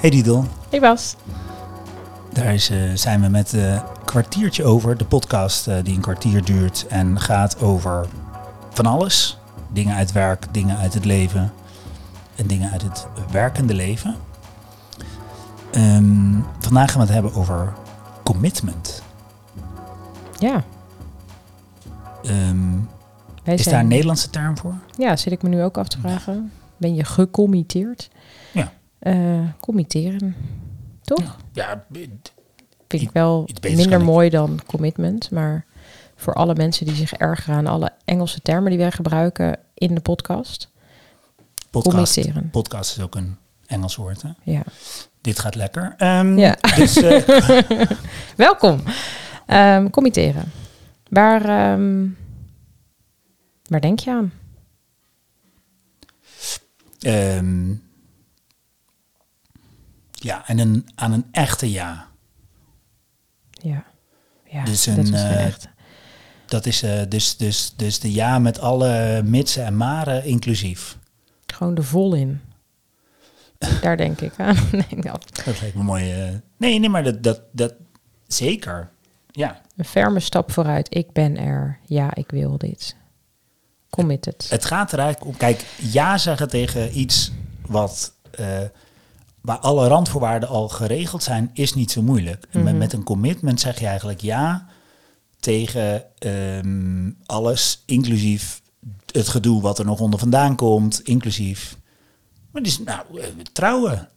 Hey 0.00 0.10
Didel, 0.10 0.44
Hey 0.70 0.80
Bas. 0.80 1.16
daar 2.32 2.54
is, 2.54 2.70
eh, 2.70 2.78
zijn 2.94 3.20
we 3.20 3.28
met 3.28 3.52
een 3.52 3.80
kwartiertje 4.04 4.64
over. 4.64 4.96
De 4.96 5.04
podcast 5.04 5.68
eh, 5.68 5.76
die 5.82 5.94
een 5.94 6.00
kwartier 6.00 6.44
duurt 6.44 6.86
en 6.86 7.20
gaat 7.20 7.60
over 7.60 8.06
van 8.70 8.86
alles. 8.86 9.38
Dingen 9.72 9.96
uit 9.96 10.12
werk, 10.12 10.46
dingen 10.50 10.76
uit 10.76 10.94
het 10.94 11.04
leven 11.04 11.52
en 12.36 12.46
dingen 12.46 12.70
uit 12.70 12.82
het 12.82 13.06
werkende 13.30 13.74
leven. 13.74 14.16
Ehm, 15.72 16.32
vandaag 16.58 16.90
gaan 16.90 17.00
we 17.00 17.06
het 17.06 17.14
hebben 17.14 17.34
over 17.34 17.72
commitment. 18.22 19.02
Ja, 20.38 20.64
Ehm, 22.22 22.76
is 23.44 23.64
daar 23.64 23.80
een 23.80 23.88
Nederlandse 23.88 24.30
term 24.30 24.58
voor? 24.58 24.74
Ja, 24.96 25.16
zit 25.16 25.32
ik 25.32 25.42
me 25.42 25.48
nu 25.48 25.62
ook 25.62 25.78
af 25.78 25.88
te 25.88 25.98
vragen. 26.00 26.52
Ben 26.76 26.94
je 26.94 27.04
gecommitteerd? 27.04 28.10
Ja. 28.52 28.72
Eh, 29.00 29.40
committeren. 29.60 30.34
Toch? 31.02 31.36
Ja, 31.52 31.84
Vind 32.88 33.02
ik 33.02 33.10
wel 33.12 33.48
minder 33.62 33.92
ik. 33.98 34.04
mooi 34.04 34.30
dan 34.30 34.60
commitment. 34.66 35.30
Maar 35.30 35.64
voor 36.16 36.34
alle 36.34 36.54
mensen 36.54 36.86
die 36.86 36.94
zich 36.94 37.12
ergeren 37.12 37.54
aan 37.56 37.66
alle 37.66 37.92
Engelse 38.04 38.40
termen 38.40 38.70
die 38.70 38.78
wij 38.78 38.90
gebruiken 38.90 39.58
in 39.74 39.94
de 39.94 40.00
podcast. 40.00 40.70
podcast, 41.70 42.14
Committeren. 42.14 42.50
podcast 42.50 42.96
is 42.96 43.02
ook 43.02 43.14
een 43.14 43.36
Engels 43.66 43.96
woord. 43.96 44.22
Hè? 44.22 44.28
Ja. 44.42 44.62
Dit 45.20 45.38
gaat 45.38 45.54
lekker. 45.54 45.94
Ehm, 45.96 46.38
Ja. 46.38 46.56
Dus 46.76 46.96
eh, 46.96 47.60
Welkom. 48.36 48.82
Ehm 49.46 49.90
committeren. 49.90 50.52
Waar, 51.08 51.44
ehm, 51.44 52.06
waar 53.68 53.80
denk 53.80 53.98
je 53.98 54.10
aan? 54.10 54.32
Ehm, 57.00 57.74
ja, 60.20 60.46
en 60.48 60.58
een, 60.58 60.88
aan 60.94 61.12
een 61.12 61.26
echte 61.32 61.70
ja. 61.70 62.06
Ja. 63.50 63.84
Ja, 64.44 64.64
Dus 64.64 64.84
dat 64.84 64.96
een, 64.96 65.10
was 65.10 65.20
geen 65.20 65.30
eh, 65.30 65.46
echt. 65.46 65.68
Dat 66.46 66.66
is 66.66 66.82
eh, 66.82 67.00
dus, 67.08 67.36
dus, 67.36 67.72
dus 67.76 68.00
de 68.00 68.12
ja 68.12 68.38
met 68.38 68.58
alle 68.60 69.22
mitsen 69.24 69.64
en 69.64 69.76
maren 69.76 70.24
inclusief. 70.24 70.98
Gewoon 71.46 71.74
de 71.74 71.82
vol 71.82 72.14
in. 72.14 72.40
Daar 73.82 73.96
denk 73.96 74.20
ik 74.20 74.32
aan. 74.36 74.56
Nee, 74.72 74.86
nou, 74.90 75.18
Dat 75.44 75.60
lijkt 75.60 75.74
me 75.76 75.82
mooi. 75.82 76.12
eh. 76.12 76.28
nee, 76.56 76.78
nee, 76.78 76.88
maar 76.88 77.02
dat, 77.04 77.22
dat, 77.22 77.40
dat 77.52 77.74
zeker. 78.26 78.90
Ja, 79.30 79.60
een 79.76 79.84
ferme 79.84 80.20
stap 80.20 80.52
vooruit. 80.52 80.94
Ik 80.94 81.12
ben 81.12 81.36
er. 81.36 81.78
Ja, 81.86 82.14
ik 82.14 82.30
wil 82.30 82.58
dit. 82.58 82.96
Committed. 83.90 84.46
het 84.50 84.64
gaat 84.64 84.92
er 84.92 84.98
eigenlijk 84.98 85.30
om. 85.30 85.36
Kijk, 85.36 85.64
ja 85.76 86.18
zeggen 86.18 86.48
tegen 86.48 86.98
iets 86.98 87.32
wat. 87.66 88.12
Waar 89.42 89.58
alle 89.58 89.88
randvoorwaarden 89.88 90.48
al 90.48 90.68
geregeld 90.68 91.22
zijn, 91.22 91.50
is 91.52 91.74
niet 91.74 91.90
zo 91.90 92.02
moeilijk. 92.02 92.46
Met, 92.52 92.64
Mhm. 92.64 92.78
met 92.78 92.92
een 92.92 93.02
commitment 93.02 93.60
zeg 93.60 93.80
je 93.80 93.86
eigenlijk 93.86 94.20
ja 94.20 94.66
tegen 95.40 96.04
ehm, 96.18 97.10
alles, 97.26 97.82
inclusief 97.86 98.62
het 99.12 99.28
gedoe 99.28 99.60
wat 99.62 99.78
er 99.78 99.84
nog 99.84 100.00
onder 100.00 100.18
vandaan 100.18 100.56
komt, 100.56 101.00
inclusief. 101.02 101.76
Maar 102.50 102.62
dus, 102.62 102.78
nou, 102.78 103.20
eh, 103.20 103.26
trouwen. 103.52 104.08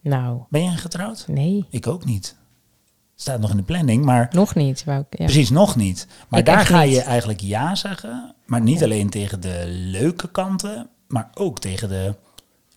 Nou, 0.00 0.40
Ben 0.50 0.62
je 0.62 0.70
getrouwd? 0.76 1.24
nee. 1.28 1.64
Ik 1.70 1.86
ook 1.86 2.04
niet. 2.04 2.36
Staat 3.14 3.40
nog 3.40 3.50
in 3.50 3.56
de 3.56 3.62
planning, 3.62 4.04
maar 4.04 4.28
Nog 4.32 4.54
niet. 4.54 4.84
Wou 4.84 5.00
ik, 5.10 5.18
ja. 5.18 5.24
precies 5.24 5.50
nog 5.50 5.76
niet. 5.76 6.06
Maar 6.28 6.40
Ik 6.40 6.46
daar 6.46 6.66
ga 6.66 6.82
niet. 6.82 6.92
je 6.94 7.00
eigenlijk 7.00 7.40
ja 7.40 7.74
zeggen, 7.74 8.34
maar 8.46 8.60
niet 8.60 8.78
Ja. 8.78 8.84
alleen 8.84 9.10
tegen 9.10 9.40
de 9.40 9.62
leuke 9.66 10.28
kanten, 10.30 10.88
maar 11.08 11.30
ook 11.34 11.58
tegen 11.60 11.88
de, 11.88 12.14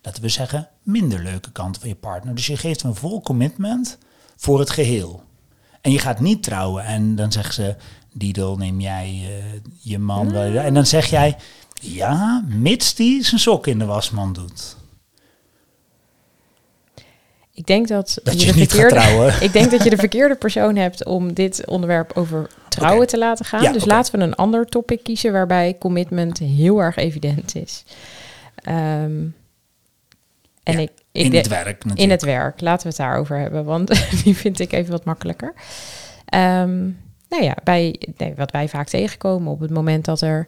laten 0.05 0.21
we 0.21 0.29
zeggen, 0.29 0.69
minder 0.83 1.23
leuke 1.23 1.51
kanten 1.51 1.81
van 1.81 1.89
je 1.89 1.95
partner. 1.95 2.35
Dus 2.35 2.47
je 2.47 2.57
geeft 2.57 2.83
een 2.83 2.95
vol 2.95 3.21
commitment 3.21 3.97
voor 4.35 4.59
het 4.59 4.69
geheel. 4.69 5.23
En 5.81 5.91
je 5.91 5.99
gaat 5.99 6.19
niet 6.19 6.43
trouwen 6.43 6.83
en 6.83 7.16
dan 7.16 7.31
zeggen 7.31 7.53
ze, 7.53 7.75
Didel, 8.13 8.57
neem 8.57 8.79
jij 8.79 9.05
eh, 9.05 9.59
je 9.79 9.99
man 9.99 10.31
wel. 10.31 10.53
En 10.53 10.73
dan 10.73 10.85
zeg 10.85 11.05
jij, 11.05 11.38
ja, 11.81 12.44
mits 12.47 12.95
die 12.95 13.23
zijn 13.23 13.39
sok 13.39 13.67
in 13.67 13.79
de 13.79 13.85
wasman 13.85 14.33
doet. 14.33 14.77
Ik 17.53 17.65
denk 17.65 17.88
dat, 17.88 18.19
Dat 18.23 18.41
je 18.41 18.45
je 18.45 18.53
de 18.53 18.59
niet 18.59 18.71
gaat 18.71 18.79
verkeerde, 18.79 19.05
trouwen. 19.05 19.41
ik 19.47 19.53
denk 19.53 19.71
dat 19.71 19.83
je 19.83 19.89
de 19.89 19.97
verkeerde 19.97 20.35
persoon 20.35 20.75
hebt 20.75 21.05
om 21.05 21.33
dit 21.33 21.65
onderwerp 21.65 22.17
over 22.17 22.49
trouwen 22.69 23.07
te 23.07 23.17
laten 23.17 23.45
gaan. 23.45 23.61
Ja, 23.61 23.71
dus 23.71 23.85
laten 23.85 24.19
we 24.19 24.25
een 24.25 24.35
ander 24.35 24.65
topic 24.65 25.03
kiezen 25.03 25.31
waarbij 25.31 25.75
commitment 25.79 26.38
heel 26.38 26.79
erg 26.79 26.95
evident 26.95 27.55
is. 27.55 27.83
Ehm, 28.55 29.27
en 30.65 30.73
Ja, 30.73 30.79
ik, 30.79 30.91
ik 31.11 31.25
in 31.25 31.35
het 31.35 31.47
werk 31.47 31.65
natuurlijk. 31.65 31.99
In 31.99 32.09
het 32.09 32.21
werk, 32.21 32.61
laten 32.61 32.81
we 32.81 32.87
het 32.87 32.97
daarover 32.97 33.37
hebben, 33.37 33.65
want 33.65 33.87
die 34.23 34.35
vind 34.35 34.59
ik 34.59 34.71
even 34.71 34.91
wat 34.91 35.05
makkelijker. 35.05 35.53
Ehm, 36.25 36.83
nou 37.29 37.43
ja, 37.43 37.55
bij, 37.63 37.99
nee, 38.17 38.33
wat 38.35 38.51
wij 38.51 38.69
vaak 38.69 38.87
tegenkomen 38.87 39.51
op 39.51 39.59
het 39.59 39.69
moment 39.69 40.05
dat 40.05 40.21
er 40.21 40.47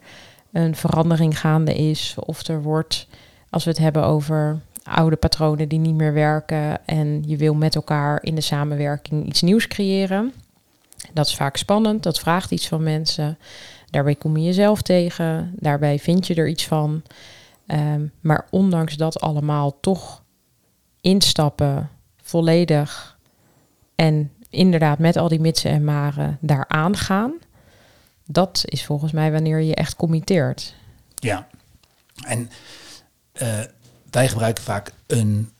een 0.51 0.75
verandering 0.75 1.39
gaande 1.39 1.75
is, 1.75 2.15
of 2.19 2.47
er 2.47 2.61
wordt, 2.61 3.07
als 3.49 3.63
we 3.63 3.69
het 3.69 3.79
hebben 3.79 4.03
over 4.03 4.59
oude 4.83 5.15
patronen 5.15 5.67
die 5.67 5.79
niet 5.79 5.95
meer 5.95 6.13
werken 6.13 6.85
en 6.85 7.23
je 7.25 7.37
wil 7.37 7.53
met 7.53 7.75
elkaar 7.75 8.23
in 8.23 8.35
de 8.35 8.41
samenwerking 8.41 9.27
iets 9.27 9.41
nieuws 9.41 9.67
creëren. 9.67 10.33
Dat 11.13 11.27
is 11.27 11.35
vaak 11.35 11.57
spannend, 11.57 12.03
dat 12.03 12.19
vraagt 12.19 12.51
iets 12.51 12.67
van 12.67 12.83
mensen. 12.83 13.37
Daarbij 13.89 14.15
kom 14.15 14.37
je 14.37 14.43
jezelf 14.43 14.81
tegen, 14.81 15.53
daarbij 15.55 15.99
vind 15.99 16.27
je 16.27 16.35
er 16.35 16.47
iets 16.47 16.67
van. 16.67 17.01
Ehm, 17.67 18.07
maar 18.21 18.47
ondanks 18.49 18.95
dat 18.95 19.19
allemaal 19.19 19.79
toch 19.79 20.23
instappen, 21.01 21.89
volledig 22.21 23.17
en 23.95 24.31
inderdaad 24.49 24.99
met 24.99 25.17
al 25.17 25.27
die 25.27 25.39
mitsen 25.39 25.71
en 25.71 25.83
maren 25.83 26.37
daaraan 26.41 26.97
gaan. 26.97 27.33
Dat 28.25 28.63
is 28.65 28.85
volgens 28.85 29.11
mij 29.11 29.31
wanneer 29.31 29.61
je 29.61 29.75
echt 29.75 29.95
committeert. 29.95 30.75
Ja, 31.15 31.47
en 32.25 32.49
eh, 33.31 33.59
wij 34.09 34.27
gebruiken 34.27 34.63
vaak 34.63 34.91
een 35.07 35.51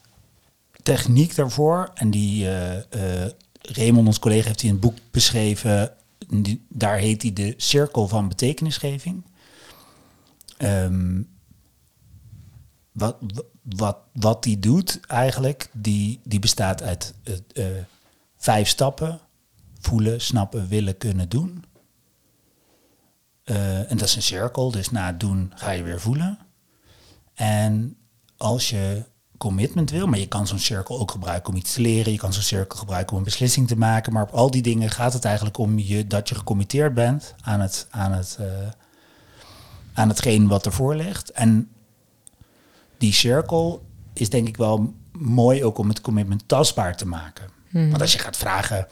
techniek 0.82 1.34
daarvoor. 1.34 1.90
En 1.94 2.10
die 2.10 2.50
eh, 2.50 3.26
Raymond, 3.60 4.06
ons 4.06 4.18
collega, 4.18 4.46
heeft 4.46 4.60
die 4.60 4.68
in 4.68 4.74
het 4.74 4.84
boek 4.84 4.98
beschreven. 5.10 5.92
Daar 6.68 6.96
heet 6.96 7.22
hij 7.22 7.32
de 7.32 7.54
cirkel 7.56 8.08
van 8.08 8.28
betekenisgeving. 8.28 9.24
Ehm, 10.56 11.20
wat, 12.98 13.16
wat, 13.62 13.96
wat 14.12 14.42
die 14.42 14.58
doet 14.58 15.00
eigenlijk, 15.06 15.70
die, 15.72 16.20
die 16.24 16.38
bestaat 16.38 16.82
uit 16.82 17.14
eh, 17.22 17.34
eh, 17.66 17.84
vijf 18.36 18.68
stappen. 18.68 19.20
Voelen, 19.80 20.20
snappen, 20.20 20.68
willen, 20.68 20.96
kunnen, 20.96 21.28
doen. 21.28 21.64
Eh, 23.44 23.90
en 23.90 23.96
dat 23.96 24.08
is 24.08 24.16
een 24.16 24.22
cirkel, 24.22 24.70
dus 24.70 24.90
na 24.90 25.06
het 25.06 25.20
doen 25.20 25.52
ga 25.54 25.70
je 25.70 25.82
weer 25.82 26.00
voelen. 26.00 26.38
En 27.34 27.96
als 28.36 28.70
je 28.70 29.04
commitment 29.36 29.90
wil, 29.90 30.06
maar 30.06 30.18
je 30.18 30.26
kan 30.26 30.46
zo'n 30.46 30.58
cirkel 30.58 30.98
ook 30.98 31.10
gebruiken 31.10 31.52
om 31.52 31.58
iets 31.58 31.72
te 31.72 31.80
leren, 31.80 32.12
je 32.12 32.18
kan 32.18 32.32
zo'n 32.32 32.42
cirkel 32.42 32.78
gebruiken 32.78 33.12
om 33.12 33.18
een 33.18 33.24
beslissing 33.24 33.68
te 33.68 33.76
maken, 33.76 34.12
maar 34.12 34.22
op 34.22 34.30
al 34.30 34.50
die 34.50 34.62
dingen 34.62 34.90
gaat 34.90 35.12
het 35.12 35.24
eigenlijk 35.24 35.58
om 35.58 35.78
je, 35.78 36.06
dat 36.06 36.28
je 36.28 36.34
gecommitteerd 36.34 36.94
bent 36.94 37.34
aan, 37.40 37.60
het, 37.60 37.86
aan, 37.90 38.12
het, 38.12 38.38
aan 39.92 40.08
hetgeen 40.08 40.48
wat 40.48 40.66
ervoor 40.66 40.94
ligt. 40.94 41.30
En 41.30 41.70
die 42.98 43.12
cirkel 43.12 43.86
is 44.12 44.30
denk 44.30 44.48
ik 44.48 44.56
wel 44.56 44.94
mooi 45.12 45.64
ook 45.64 45.78
om 45.78 45.88
het 45.88 46.00
commitment 46.00 46.42
tastbaar 46.46 46.96
te 46.96 47.06
maken. 47.06 47.56
Want 47.70 48.00
als 48.00 48.12
je 48.12 48.18
gaat 48.18 48.36
vragen, 48.36 48.86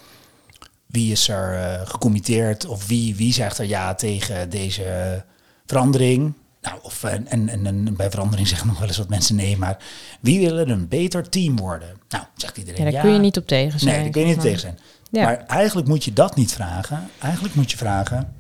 wie 0.87 1.13
is 1.13 1.29
er 1.29 1.55
eh, 1.55 1.89
gecommitteerd 1.89 2.67
of 2.67 2.87
wie, 2.87 3.15
wie 3.15 3.33
zegt 3.33 3.59
er 3.59 3.67
ja 3.67 3.95
tegen 3.95 4.51
deze 4.51 5.25
verandering? 5.67 6.33
Nou, 6.63 6.79
of, 6.83 7.05
en, 7.05 7.29
en, 7.29 7.67
en, 7.67 7.97
bij 7.97 8.11
verandering 8.11 8.49
zeggen 8.49 8.67
nog 8.67 8.79
wel 8.79 8.89
eens 8.89 8.97
wat 8.97 9.09
mensen 9.09 9.37
nee, 9.37 9.57
maar 9.57 9.77
wie 10.21 10.41
willen 10.41 10.69
een 10.69 10.89
beter 10.89 11.29
team 11.29 11.57
worden? 11.57 11.89
Nou, 12.09 12.25
zegt 12.37 12.57
iedereen 12.57 12.81
Ja, 12.81 12.87
ja. 12.87 12.93
daar 12.93 13.03
kun 13.03 13.13
je 13.13 13.19
niet 13.19 13.37
op 13.37 13.47
tegen 13.47 13.81
zijn. 13.81 13.95
Nee, 13.95 14.03
daar 14.03 14.13
kun 14.13 14.21
je 14.21 14.27
niet 14.27 14.41
tegen 14.41 14.61
zijn. 14.61 14.79
Ja. 15.11 15.25
Maar 15.25 15.37
eigenlijk 15.47 15.89
moet 15.89 16.05
je 16.05 16.13
dat 16.13 16.37
niet 16.37 16.53
vragen. 16.53 17.09
Eigenlijk 17.19 17.55
moet 17.55 17.71
je 17.71 17.77
vragen, 17.77 18.35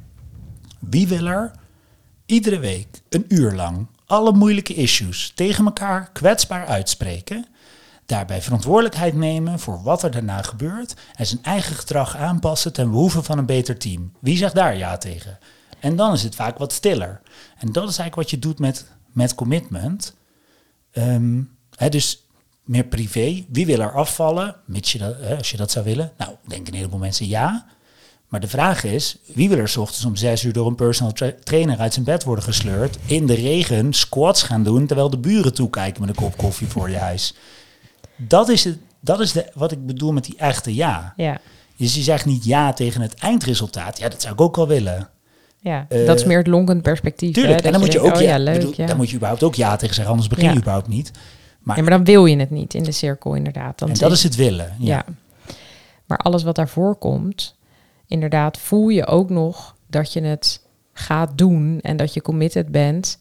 wie 0.78 1.08
wil 1.08 1.26
er 1.26 1.50
iedere 2.26 2.58
week 2.58 3.02
een 3.08 3.24
uur 3.28 3.52
lang 3.52 3.86
alle 4.06 4.32
moeilijke 4.32 4.74
issues 4.74 5.32
tegen 5.34 5.64
elkaar 5.64 6.10
kwetsbaar 6.12 6.66
uitspreken, 6.66 7.46
daarbij 8.06 8.42
verantwoordelijkheid 8.42 9.14
nemen 9.14 9.58
voor 9.58 9.82
wat 9.82 10.02
er 10.02 10.10
daarna 10.10 10.42
gebeurt 10.42 10.94
en 11.14 11.26
zijn 11.26 11.42
eigen 11.42 11.74
gedrag 11.74 12.16
aanpassen 12.16 12.72
ten 12.72 12.90
behoeve 12.90 13.22
van 13.22 13.38
een 13.38 13.46
beter 13.46 13.78
team. 13.78 14.12
Wie 14.20 14.36
zegt 14.36 14.54
daar 14.54 14.76
ja 14.76 14.96
tegen? 14.96 15.38
En 15.80 15.96
dan 15.96 16.12
is 16.12 16.22
het 16.22 16.34
vaak 16.34 16.58
wat 16.58 16.72
stiller. 16.72 17.20
En 17.58 17.72
dat 17.72 17.88
is 17.88 17.98
eigenlijk 17.98 18.14
wat 18.14 18.30
je 18.30 18.38
doet 18.38 18.58
met, 18.58 18.86
met 19.12 19.34
commitment. 19.34 20.14
Ehm, 20.90 21.42
dus 21.90 22.26
meer 22.62 22.84
privé. 22.84 23.44
Wie 23.48 23.66
wil 23.66 23.80
er 23.80 23.92
afvallen, 23.92 24.56
je 24.80 25.36
als 25.36 25.50
je 25.50 25.56
dat 25.56 25.70
zou 25.70 25.84
willen? 25.84 26.12
Nou, 26.16 26.34
denken 26.46 26.72
een 26.72 26.78
heleboel 26.78 26.98
mensen 26.98 27.26
ja. 27.26 27.66
Maar 28.28 28.40
de 28.40 28.48
vraag 28.48 28.84
is, 28.84 29.16
wie 29.34 29.48
wil 29.48 29.58
er 29.58 29.68
's 29.68 29.76
ochtends 29.76 30.04
om 30.04 30.16
zes 30.16 30.42
uur 30.42 30.52
door 30.52 30.66
een 30.66 30.74
personal 30.74 31.12
tra- 31.12 31.32
trainer 31.44 31.78
uit 31.78 31.92
zijn 31.92 32.04
bed 32.04 32.24
worden 32.24 32.44
gesleurd, 32.44 32.98
in 33.06 33.26
de 33.26 33.34
regen 33.34 33.92
squats 33.92 34.42
gaan 34.42 34.62
doen, 34.62 34.86
terwijl 34.86 35.10
de 35.10 35.18
buren 35.18 35.54
toekijken 35.54 36.00
met 36.00 36.10
een 36.10 36.16
kop 36.22 36.36
koffie 36.36 36.66
voor 36.66 36.90
je 36.90 36.96
huis? 36.96 37.34
dat 38.16 38.48
is, 38.48 38.64
het, 38.64 38.78
dat 39.00 39.20
is 39.20 39.32
de, 39.32 39.46
wat 39.54 39.72
ik 39.72 39.86
bedoel 39.86 40.12
met 40.12 40.24
die 40.24 40.36
echte 40.38 40.74
ja. 40.74 41.12
Ja, 41.16 41.38
Dus 41.76 41.94
je 41.94 42.02
zegt 42.02 42.24
niet 42.24 42.44
ja 42.44 42.72
tegen 42.72 43.00
het 43.00 43.14
eindresultaat. 43.14 43.98
Ja, 43.98 44.08
dat 44.08 44.22
zou 44.22 44.34
ik 44.34 44.40
ook 44.40 44.56
wel 44.56 44.68
willen. 44.68 45.08
ja. 45.60 45.86
Eh, 45.88 46.06
dat 46.06 46.18
is 46.18 46.24
meer 46.24 46.38
het 46.38 46.46
lonkend 46.46 46.82
perspectief. 46.82 47.34
Tuurlijk, 47.34 47.60
hè, 47.60 47.66
en 47.66 47.72
dan 47.72 47.80
moet 47.80 47.92
je 47.92 47.98
ook 47.98 48.04
denkt, 48.04 48.18
oh 48.20 48.24
ja, 48.24 48.38
leuk. 48.38 48.54
bedoel, 48.58 48.72
ja. 48.76 48.86
Daar 48.86 48.96
moet 48.96 49.08
je 49.10 49.14
überhaupt 49.16 49.42
ook 49.42 49.54
ja 49.54 49.76
tegen 49.76 49.94
zeggen, 49.94 50.12
anders 50.12 50.28
begin 50.28 50.44
je 50.44 50.50
Ja. 50.50 50.56
überhaupt 50.56 50.88
niet. 50.88 51.10
Maar, 51.60 51.76
Ja, 51.76 51.82
maar 51.82 51.90
dan 51.90 52.04
wil 52.04 52.26
je 52.26 52.36
het 52.38 52.50
niet 52.50 52.74
in 52.74 52.82
de 52.82 52.92
cirkel, 52.92 53.34
inderdaad. 53.34 53.78
Dan 53.78 53.88
en 53.88 53.94
dat 53.98 54.12
is 54.12 54.22
het 54.22 54.34
willen. 54.36 54.74
Ja. 54.78 54.86
Ja. 54.86 55.04
Maar 56.06 56.18
alles 56.18 56.42
wat 56.42 56.54
daarvoor 56.56 56.96
komt, 56.96 57.54
inderdaad, 58.06 58.58
voel 58.58 58.88
je 58.88 59.06
ook 59.06 59.30
nog 59.30 59.76
dat 59.86 60.12
je 60.12 60.20
het 60.20 60.60
gaat 60.92 61.38
doen 61.38 61.80
en 61.80 61.96
dat 61.96 62.14
je 62.14 62.22
committed 62.22 62.68
bent. 62.68 63.18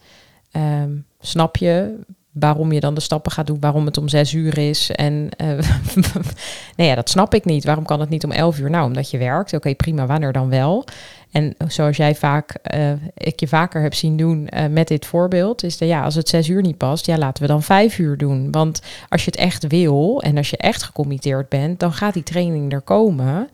Ehm, 0.51 0.91
snap 1.19 1.57
je 1.57 1.99
waarom 2.39 2.71
je 2.71 2.79
dan 2.79 2.93
de 2.93 3.01
stappen 3.01 3.31
gaat 3.31 3.47
doen, 3.47 3.59
waarom 3.59 3.85
het 3.85 3.97
om 3.97 4.07
zes 4.07 4.33
uur 4.33 4.57
is? 4.57 4.91
En 4.91 5.29
eh, 5.37 5.47
nee, 6.77 6.87
ja, 6.87 6.95
dat 6.95 7.09
snap 7.09 7.33
ik 7.33 7.45
niet. 7.45 7.65
Waarom 7.65 7.85
kan 7.85 7.99
het 7.99 8.09
niet 8.09 8.23
om 8.23 8.31
elf 8.31 8.59
uur? 8.59 8.69
Nou, 8.69 8.85
omdat 8.85 9.09
je 9.09 9.17
werkt. 9.17 9.53
Oké, 9.53 9.75
prima, 9.75 10.05
wanneer 10.05 10.31
dan 10.31 10.49
wel? 10.49 10.85
En 11.31 11.55
zoals 11.67 11.97
jij 11.97 12.15
vaak, 12.15 12.51
eh, 12.51 12.91
ik 13.13 13.39
je 13.39 13.47
vaker 13.47 13.81
heb 13.81 13.93
zien 13.93 14.17
doen 14.17 14.47
eh, 14.47 14.67
met 14.67 14.87
dit 14.87 15.05
voorbeeld, 15.05 15.63
is 15.63 15.77
dat 15.77 15.87
ja, 15.87 16.03
als 16.03 16.15
het 16.15 16.29
zes 16.29 16.47
uur 16.47 16.61
niet 16.61 16.77
past, 16.77 17.05
ja, 17.05 17.17
laten 17.17 17.43
we 17.43 17.49
dan 17.49 17.63
vijf 17.63 17.97
uur 17.97 18.17
doen. 18.17 18.51
Want 18.51 18.81
als 19.09 19.25
je 19.25 19.31
het 19.31 19.39
echt 19.39 19.67
wil 19.67 20.21
en 20.21 20.37
als 20.37 20.49
je 20.49 20.57
echt 20.57 20.83
gecommitteerd 20.83 21.49
bent, 21.49 21.79
dan 21.79 21.93
gaat 21.93 22.13
die 22.13 22.23
training 22.23 22.73
er 22.73 22.81
komen. 22.81 23.49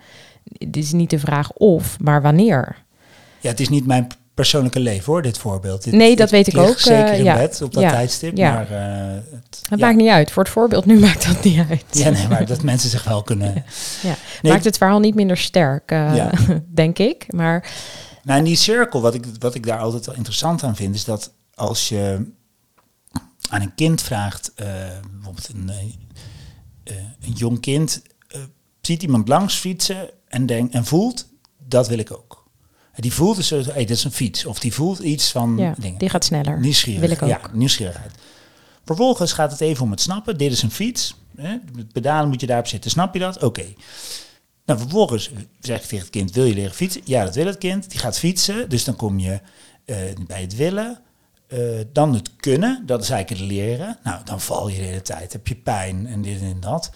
Het 0.58 0.78
is 0.78 0.92
niet 0.92 1.10
de 1.10 1.20
vraag 1.20 1.52
of, 1.52 2.00
maar 2.00 2.22
wanneer. 2.22 2.84
Ja, 3.40 3.50
het 3.50 3.60
is 3.60 3.70
niet 3.70 3.86
mijn 3.86 4.08
persoonlijke 4.34 4.80
leven 4.80 5.06
hoor, 5.06 5.22
dit 5.22 5.38
voorbeeld. 5.38 5.84
Dit- 5.84 5.94
Nee, 5.94 6.16
dat 6.16 6.30
weet 6.32 6.48
ik 6.48 6.58
ook, 6.58 6.80
zeker 6.80 7.06
eh, 7.06 7.18
in 7.18 7.24
ja. 7.24 7.36
bed 7.36 7.62
op 7.62 7.74
dat 7.74 7.84
Ja. 7.84 7.90
tijdstip. 7.90 8.38
Ja. 8.38 8.54
Maar, 8.54 8.72
eh, 8.72 9.22
het, 9.70 9.80
maakt 9.80 9.96
niet 9.96 10.10
uit. 10.10 10.32
Voor 10.32 10.44
het 10.44 10.52
voorbeeld 10.52 10.86
nu 10.86 11.00
maakt 11.08 11.26
dat 11.28 11.44
niet 11.44 11.60
uit. 11.70 11.84
Ja, 11.92 12.10
nee, 12.10 12.28
maar 12.28 12.46
dat 12.46 12.64
mensen 12.64 12.90
zich 12.90 13.04
wel 13.04 13.22
kunnen... 13.24 13.54
Nee, 14.04 14.14
Maakt 14.52 14.64
het 14.66 14.78
verhaal 14.78 15.00
niet 15.00 15.16
minder 15.16 15.38
sterk, 15.38 15.92
eh, 15.92 16.28
denk 16.68 16.98
ik. 17.00 17.34
Maar 17.34 17.70
Nou, 18.24 18.38
in 18.40 18.46
die 18.46 18.56
cirkel, 18.56 19.02
wat 19.02 19.14
ik, 19.14 19.26
wat 19.40 19.56
ik 19.56 19.66
daar 19.66 19.80
altijd 19.80 20.06
wel 20.06 20.16
interessant 20.16 20.64
aan 20.64 20.76
vind, 20.76 20.96
is 20.96 21.04
dat 21.04 21.34
als 21.56 21.90
je 21.90 22.32
aan 23.50 23.62
een 23.62 23.76
kind 23.76 24.02
vraagt, 24.02 24.52
bijvoorbeeld 24.56 25.50
een, 25.54 25.72
een 27.22 27.34
jong 27.34 27.60
kind, 27.60 28.02
ziet 28.82 29.04
iemand 29.04 29.28
langs 29.28 29.56
fietsen 29.56 30.10
en, 30.32 30.46
denkt 30.46 30.74
en 30.74 30.86
voelt, 30.86 31.28
dat 31.68 31.88
wil 31.88 31.98
ik 31.98 32.12
ook. 32.12 32.42
En 32.92 33.02
die 33.02 33.14
voelt 33.14 33.36
dus, 33.36 33.50
hey, 33.50 33.86
dat 33.86 33.90
is 33.90 34.04
een 34.04 34.12
fiets. 34.12 34.46
Of 34.46 34.60
die 34.60 34.74
voelt 34.74 35.00
iets 35.00 35.32
van 35.32 35.58
ja, 35.58 35.76
dingen. 35.78 36.00
die 36.00 36.10
gaat 36.10 36.26
sneller. 36.26 36.60
Nieuwsgierig. 36.60 37.02
Wil 37.02 37.12
ik 37.12 37.22
ook. 37.22 37.30
Ja, 37.30 37.42
nieuwsgierigheid. 37.54 38.12
Vervolgens 38.86 39.34
gaat 39.34 39.52
het 39.52 39.62
even 39.62 39.84
om 39.84 39.92
het 39.92 40.02
snappen. 40.02 40.38
Dit 40.38 40.52
is 40.52 40.62
een 40.62 40.72
fiets. 40.72 41.16
Hè? 41.36 41.58
Pedalen 41.92 42.30
moet 42.30 42.42
je 42.42 42.48
daarop 42.48 42.68
zitten. 42.68 42.92
Snap 42.92 43.14
je 43.14 43.20
dat? 43.20 43.44
Oké. 43.44 43.66
Nou, 44.66 44.80
vervolgens 44.80 45.32
zeg 45.60 45.78
ik 45.78 45.84
tegen 45.84 46.00
het 46.00 46.10
kind, 46.10 46.32
wil 46.32 46.46
je 46.46 46.54
leren 46.54 46.74
fietsen? 46.74 47.02
Ja, 47.06 47.24
dat 47.24 47.36
wil 47.36 47.46
het 47.46 47.58
kind. 47.58 47.90
Die 47.90 48.00
gaat 48.00 48.20
fietsen. 48.20 48.70
Dus 48.70 48.84
dan 48.84 48.96
kom 48.96 49.20
je 49.20 49.40
eh, 49.86 49.98
bij 50.28 50.42
het 50.42 50.56
willen. 50.56 51.00
Eh, 51.48 51.60
dan 51.92 52.14
het 52.14 52.36
kunnen. 52.36 52.84
Dat 52.86 53.02
is 53.02 53.10
eigenlijk 53.10 53.42
het 53.42 53.52
leren. 53.52 53.98
Nou, 54.04 54.24
dan 54.24 54.42
val 54.42 54.68
je 54.68 54.78
de 54.78 54.84
hele 54.84 55.02
tijd. 55.02 55.34
Heb 55.34 55.48
je 55.48 55.56
pijn 55.56 56.08
en 56.08 56.22
dit 56.22 56.42
en 56.42 56.60
dat. 56.60 56.92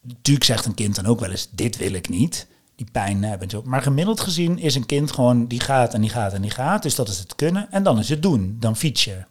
Natuurlijk 0.00 0.44
zegt 0.44 0.64
een 0.64 0.74
kind 0.74 0.94
dan 0.94 1.06
ook 1.06 1.20
wel 1.20 1.30
eens, 1.30 1.48
dit 1.50 1.76
wil 1.76 1.92
ik 1.92 2.08
niet. 2.08 2.46
Die 2.74 2.88
pijn 2.92 3.22
hebben 3.22 3.42
en 3.42 3.50
zo. 3.50 3.62
Maar 3.64 3.82
gemiddeld 3.82 4.20
gezien 4.20 4.58
is 4.58 4.74
een 4.74 4.86
kind 4.86 5.12
gewoon, 5.12 5.46
die 5.46 5.60
gaat 5.60 5.94
en 5.94 6.00
die 6.00 6.10
gaat 6.10 6.32
en 6.32 6.42
die 6.42 6.50
gaat. 6.50 6.82
Dus 6.82 6.94
dat 6.94 7.08
is 7.08 7.18
het 7.18 7.34
kunnen. 7.34 7.70
En 7.70 7.82
dan 7.82 7.98
is 7.98 8.08
het 8.08 8.22
doen. 8.22 8.56
Dan 8.60 8.76
fiets 8.76 9.04
je. 9.04 9.24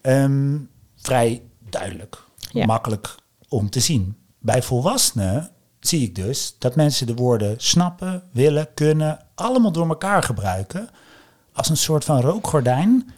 Ehm, 0.00 0.58
vrij 0.96 1.42
duidelijk. 1.70 2.24
Ja. 2.50 2.66
Makkelijk 2.66 3.14
om 3.48 3.70
te 3.70 3.80
zien. 3.80 4.16
Bij 4.38 4.62
volwassenen 4.62 5.50
zie 5.80 6.02
ik 6.02 6.14
dus 6.14 6.56
dat 6.58 6.76
mensen 6.76 7.06
de 7.06 7.14
woorden 7.14 7.54
snappen, 7.58 8.22
willen, 8.32 8.74
kunnen, 8.74 9.18
allemaal 9.34 9.72
door 9.72 9.88
elkaar 9.88 10.22
gebruiken. 10.22 10.88
Als 11.52 11.68
een 11.68 11.76
soort 11.76 12.04
van 12.04 12.20
rookgordijn. 12.20 13.12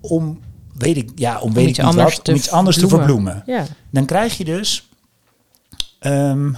Om, 0.00 0.40
weet 0.74 0.96
ik, 0.96 1.10
ja, 1.14 1.40
om, 1.40 1.52
weet 1.52 1.68
iets 1.68 1.78
ik 1.78 1.84
niet 1.84 1.94
wat, 1.94 2.28
om 2.28 2.34
iets 2.34 2.50
anders 2.50 2.78
te 2.78 2.88
verbloemen. 2.88 3.42
Ja, 3.46 3.66
Dan 3.90 4.04
krijg 4.06 4.36
je 4.36 4.44
dus. 4.44 4.88
ehm, 5.98 6.52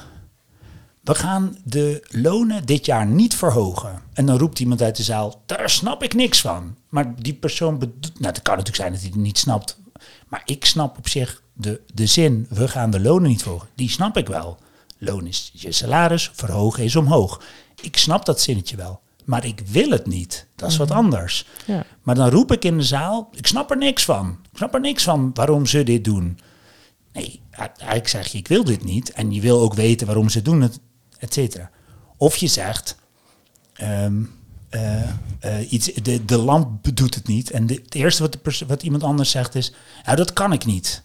we 1.01 1.15
gaan 1.15 1.57
de 1.65 2.07
lonen 2.11 2.67
dit 2.67 2.87
jaar 2.87 3.07
niet 3.07 3.35
verhogen. 3.35 4.03
En 4.13 4.27
dan 4.27 4.39
roept 4.39 4.59
iemand 4.59 4.83
uit 4.83 4.97
de 4.97 5.03
zaal: 5.03 5.43
daar 5.47 5.71
snap 5.71 6.03
ik 6.03 6.15
niks 6.15 6.41
van. 6.41 6.77
Maar 6.89 7.15
die 7.23 7.35
persoon 7.35 7.79
bedoelt. 7.79 8.21
Nou, 8.21 8.33
het 8.33 8.43
kan 8.43 8.57
natuurlijk 8.57 8.77
zijn 8.83 8.93
dat 8.93 9.01
hij 9.01 9.11
het 9.11 9.19
niet 9.19 9.39
snapt. 9.39 9.79
Maar 10.29 10.43
ik 10.45 10.65
snap 10.65 10.99
op 10.99 11.09
zich 11.09 11.43
de, 11.53 11.81
de 11.95 12.07
zin: 12.07 12.47
we 12.51 12.69
gaan 12.69 12.91
de 12.91 13.01
lonen 13.01 13.29
niet 13.29 13.43
verhogen. 13.43 13.69
Die 13.75 13.91
snap 13.91 14.17
ik 14.17 14.27
wel. 14.27 14.59
Loon 14.99 15.27
is 15.27 15.51
je 15.55 15.73
salaris, 15.73 16.31
verhogen 16.35 16.85
is 16.85 16.97
omhoog. 16.97 17.43
Ik 17.81 17.97
snap 17.97 18.25
dat 18.25 18.41
zinnetje 18.41 18.77
wel. 18.77 19.01
Maar 19.27 19.45
ik 19.45 19.61
wil 19.67 19.91
het 19.91 20.07
niet. 20.07 20.47
Dat 20.57 20.71
is 20.71 20.77
wat 20.77 20.91
anders. 20.91 21.47
ja. 21.67 21.85
Maar 22.03 22.15
dan 22.15 22.31
roep 22.31 22.53
ik 22.53 22.65
in 22.65 22.77
de 22.79 22.85
zaal, 22.85 23.29
ik 23.33 23.47
snap 23.47 23.71
er 23.71 23.77
niks 23.77 24.05
van. 24.05 24.39
Ik 24.51 24.57
snap 24.57 24.75
er 24.75 24.81
niks 24.81 25.03
van 25.03 25.31
waarom 25.35 25.67
ze 25.67 25.83
dit 25.83 26.05
doen. 26.05 26.39
Nee, 27.13 27.41
eigenlijk 27.51 28.09
zeg 28.09 28.27
je, 28.27 28.39
ik 28.39 28.49
wil 28.49 28.65
dit 28.65 28.85
niet. 28.85 29.13
En 29.13 29.33
je 29.33 29.41
wil 29.41 29.61
ook 29.61 29.75
weten 29.75 30.07
waarom 30.07 30.29
ze 30.29 30.43
doen 30.43 30.61
het, 30.61 30.81
et 31.19 31.33
cetera. 31.33 31.71
Of 32.17 32.37
je 32.37 32.47
zegt, 32.47 32.97
ehm, 33.73 34.23
eh, 34.69 35.03
eh, 35.41 35.73
iets, 35.73 35.93
de, 35.95 36.25
de 36.25 36.37
lamp 36.39 36.95
doet 36.97 37.15
het 37.15 37.27
niet. 37.27 37.51
En 37.51 37.67
de, 37.67 37.75
het 37.75 37.95
eerste 37.95 38.23
wat, 38.23 38.33
de 38.33 38.39
pers- 38.39 38.61
wat 38.61 38.83
iemand 38.83 39.03
anders 39.03 39.31
zegt 39.31 39.55
is, 39.55 39.73
nou 40.05 40.17
dat 40.17 40.33
kan 40.33 40.53
ik 40.53 40.65
niet. 40.65 41.03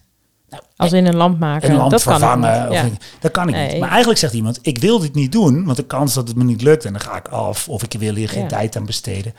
Nou, 0.52 0.64
Als 0.76 0.92
in 0.92 1.06
een 1.06 1.16
lamp 1.16 1.38
maken. 1.38 1.70
een 1.70 1.76
lamp 1.76 1.90
dat 1.90 2.02
kan 2.02 2.18
vervangen. 2.18 2.72
Ja. 2.72 2.82
ik- 2.82 2.92
dat 3.20 3.30
kan 3.30 3.48
ik 3.48 3.54
Nee. 3.54 3.70
niet. 3.70 3.80
Maar 3.80 3.88
eigenlijk 3.88 4.18
zegt 4.18 4.32
iemand, 4.32 4.58
ik 4.62 4.78
wil 4.78 4.98
dit 4.98 5.14
niet 5.14 5.32
doen, 5.32 5.64
want 5.64 5.76
de 5.76 5.84
kans 5.86 6.14
dat 6.14 6.28
het 6.28 6.36
me 6.36 6.44
niet 6.44 6.62
lukt 6.62 6.84
en 6.84 6.92
dan 6.92 7.00
ga 7.00 7.16
ik 7.16 7.28
af 7.28 7.68
of 7.68 7.82
ik 7.82 7.92
wil 7.98 8.14
hier 8.14 8.28
geen 8.28 8.42
Ja. 8.42 8.48
tijd 8.48 8.76
aan 8.76 8.86
besteden. 8.86 9.34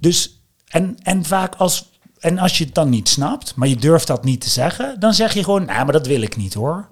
Dus 0.00 0.42
en, 0.68 0.96
en 1.02 1.24
vaak 1.24 1.54
als 1.54 1.90
en 2.18 2.38
als 2.38 2.58
je 2.58 2.64
het 2.64 2.74
dan 2.74 2.88
niet 2.88 3.08
snapt, 3.08 3.54
maar 3.54 3.68
je 3.68 3.76
durft 3.76 4.06
dat 4.06 4.24
niet 4.24 4.40
te 4.40 4.48
zeggen, 4.48 5.00
dan 5.00 5.14
zeg 5.14 5.34
je 5.34 5.44
gewoon, 5.44 5.64
nou, 5.64 5.84
maar 5.84 5.92
dat 5.92 6.06
wil 6.06 6.20
ik 6.22 6.36
niet 6.36 6.54
hoor. 6.54 6.88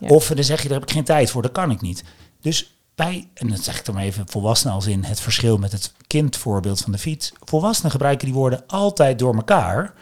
Ja. 0.00 0.08
Of 0.08 0.26
dan 0.26 0.44
zeg 0.44 0.62
je, 0.62 0.68
daar 0.68 0.78
heb 0.78 0.88
ik 0.88 0.94
geen 0.94 1.04
tijd 1.04 1.30
voor, 1.30 1.42
dat 1.42 1.52
kan 1.52 1.70
ik 1.70 1.80
niet. 1.80 2.04
Dus 2.40 2.76
bij, 2.94 3.28
en 3.34 3.48
dan 3.48 3.56
zeg 3.58 3.78
ik 3.78 3.84
dan 3.84 3.94
maar 3.94 4.04
even 4.04 4.24
volwassenen 4.28 4.74
als 4.74 4.86
in 4.86 5.04
het 5.04 5.20
verschil 5.20 5.56
met 5.56 5.72
het 5.72 5.92
kindvoorbeeld 6.06 6.80
van 6.80 6.92
de 6.92 6.98
fiets. 6.98 7.32
Volwassenen 7.44 7.90
gebruiken 7.90 8.26
die 8.26 8.34
woorden 8.36 8.62
altijd 8.66 9.18
door 9.18 9.34
elkaar. 9.34 9.92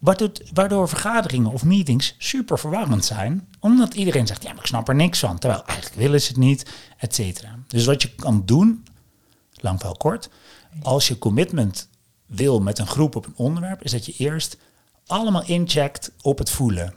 Waardoor, 0.00 0.88
vergaderingen 0.88 1.50
of 1.50 1.64
meetings 1.64 2.14
super 2.18 2.58
verwarrend 2.58 3.04
zijn. 3.04 3.48
Omdat 3.58 3.94
iedereen 3.94 4.26
zegt, 4.26 4.42
ja, 4.42 4.48
maar 4.48 4.60
ik 4.60 4.66
snap 4.66 4.88
er 4.88 4.94
niks 4.94 5.18
van. 5.18 5.38
Terwijl 5.38 5.64
eigenlijk 5.64 5.96
willen 6.00 6.20
ze 6.20 6.28
het 6.28 6.36
niet, 6.36 6.70
et 6.98 7.14
cetera. 7.14 7.58
Dus 7.66 7.84
wat 7.84 8.02
je 8.02 8.14
kan 8.14 8.42
doen, 8.44 8.84
lang 9.54 9.82
wel 9.82 9.96
kort. 9.96 10.30
Als 10.82 11.08
je 11.08 11.18
commitment 11.18 11.88
wil 12.26 12.60
met 12.60 12.78
een 12.78 12.86
groep 12.86 13.16
op 13.16 13.26
een 13.26 13.36
onderwerp, 13.36 13.82
is 13.82 13.90
dat 13.90 14.06
je 14.06 14.14
eerst 14.16 14.56
allemaal 15.06 15.44
incheckt 15.46 16.12
op 16.20 16.38
het 16.38 16.50
voelen. 16.50 16.94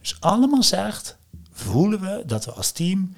Dus 0.00 0.16
allemaal 0.20 0.62
zegt, 0.62 1.16
voelen 1.52 2.00
we 2.00 2.22
dat 2.26 2.44
we 2.44 2.52
als 2.52 2.70
team 2.70 3.14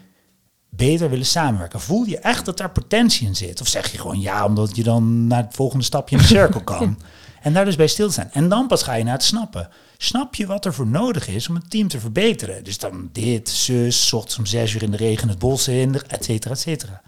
beter 0.69 1.11
willen 1.11 1.27
samenwerken? 1.27 1.81
Voel 1.81 2.05
je 2.05 2.19
echt 2.19 2.45
dat 2.45 2.57
daar 2.57 2.71
potentie 2.71 3.27
in 3.27 3.37
zit? 3.37 3.61
Of 3.61 3.69
zeg 3.69 3.93
je 3.93 3.99
gewoon 3.99 4.21
ja, 4.21 4.45
omdat 4.45 4.77
je 4.77 4.83
dan 4.83 5.27
naar 5.27 5.43
het 5.43 5.55
volgende 5.55 5.85
stapje 5.85 6.17
in 6.17 6.23
de 6.23 6.29
cirkel 6.29 6.65
kan? 6.65 6.99
En 7.47 7.53
daar 7.53 7.65
dus 7.65 7.77
bij 7.77 7.87
stil. 7.87 8.11
En 8.31 8.49
dan 8.49 8.67
pas 8.67 8.83
ga 8.83 8.95
je 8.95 9.05
naar 9.05 9.13
het 9.13 9.23
snappen. 9.23 9.69
Snap 9.97 10.35
je 10.35 10.47
wat 10.47 10.65
er 10.65 10.75
voor 10.75 10.87
nodig 10.87 11.29
is 11.29 11.49
om 11.49 11.55
het 11.55 11.71
team 11.71 11.89
te 11.89 12.01
verbeteren? 12.01 12.65
Dus 12.65 12.79
dan 12.79 13.09
dit, 13.13 13.49
zus, 13.49 14.13
ochtends 14.13 14.39
om 14.39 14.47
zes 14.47 14.75
uur 14.75 14.83
in 14.83 14.91
de 14.91 14.97
regen 14.97 15.29
het 15.29 15.39
bos 15.39 15.69
in, 15.69 15.95
et 15.95 16.25
cetera, 16.25 16.55
et 16.55 16.61
cetera. 16.61 17.03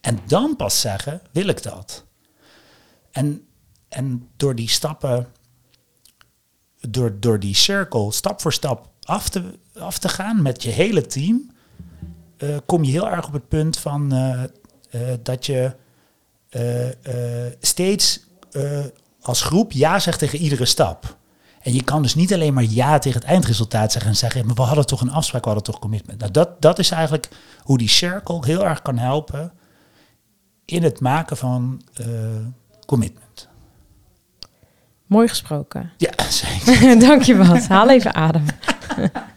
En 0.00 0.18
dan 0.26 0.56
pas 0.56 0.80
zeggen, 0.80 1.22
wil 1.32 1.46
ik 1.46 1.62
dat? 1.62 2.04
En, 3.10 3.46
en 3.88 4.28
door 4.36 4.54
die 4.54 4.68
stappen, 4.68 5.26
door, 6.80 7.20
door 7.20 7.38
die 7.38 7.54
cirkel 7.54 8.12
stap 8.12 8.40
voor 8.40 8.52
stap 8.52 8.90
af 9.02 9.28
te, 9.28 9.58
af 9.74 9.98
te 9.98 10.08
gaan 10.08 10.42
met 10.42 10.62
je 10.62 10.70
hele 10.70 11.06
team, 11.06 11.50
eh, 12.36 12.56
kom 12.66 12.84
je 12.84 12.90
heel 12.90 13.08
erg 13.08 13.26
op 13.26 13.32
het 13.32 13.48
punt 13.48 13.78
van 13.78 14.12
eh, 14.12 14.42
eh, 14.90 15.18
dat 15.22 15.46
je 15.46 15.76
steeds 17.60 18.20
als 19.22 19.42
groep 19.42 19.72
ja 19.72 19.98
zegt 19.98 20.18
tegen 20.18 20.38
iedere 20.38 20.64
stap. 20.64 21.16
En 21.62 21.72
je 21.72 21.82
kan 21.82 22.02
dus 22.02 22.14
niet 22.14 22.32
alleen 22.32 22.54
maar 22.54 22.64
ja 22.64 22.98
tegen 22.98 23.20
het 23.20 23.28
eindresultaat 23.28 23.92
zeggen 23.92 24.10
en 24.10 24.16
zeggen, 24.16 24.46
maar 24.46 24.54
we 24.54 24.62
hadden 24.62 24.86
toch 24.86 25.00
een 25.00 25.10
afspraak, 25.10 25.42
we 25.42 25.50
hadden 25.50 25.72
toch 25.72 25.80
commitment. 25.80 26.18
Nou, 26.18 26.30
dat, 26.30 26.62
dat 26.62 26.78
is 26.78 26.90
eigenlijk 26.90 27.28
hoe 27.62 27.78
die 27.78 27.88
cirkel 27.88 28.42
heel 28.44 28.64
erg 28.64 28.82
kan 28.82 28.98
helpen 28.98 29.52
in 30.64 30.82
het 30.82 31.00
maken 31.00 31.36
van 31.36 31.82
eh, 31.94 32.06
commitment. 32.86 33.48
Mooi 35.06 35.28
gesproken. 35.28 35.92
Ja, 35.96 36.12
zeker. 36.30 36.98
Dank 36.98 37.22
je 37.22 37.36
Bas. 37.36 37.68
Haal 37.68 37.90
even 37.90 38.14
adem. 38.14 38.44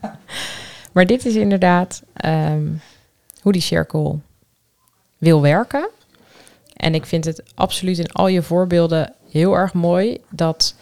maar 0.94 1.06
dit 1.06 1.26
is 1.26 1.36
inderdaad 1.36 2.04
ehm, 2.14 2.68
hoe 3.42 3.52
die 3.52 3.62
cirkel 3.62 4.22
wil 5.18 5.42
werken. 5.42 5.90
En 6.74 6.96
ik 6.96 7.06
vind 7.06 7.26
het 7.26 7.44
absoluut 7.56 7.98
in 7.98 8.12
al 8.12 8.28
je 8.28 8.42
voorbeelden 8.42 9.14
heel 9.36 9.56
erg 9.56 9.74
mooi 9.74 10.18
dat 10.30 10.76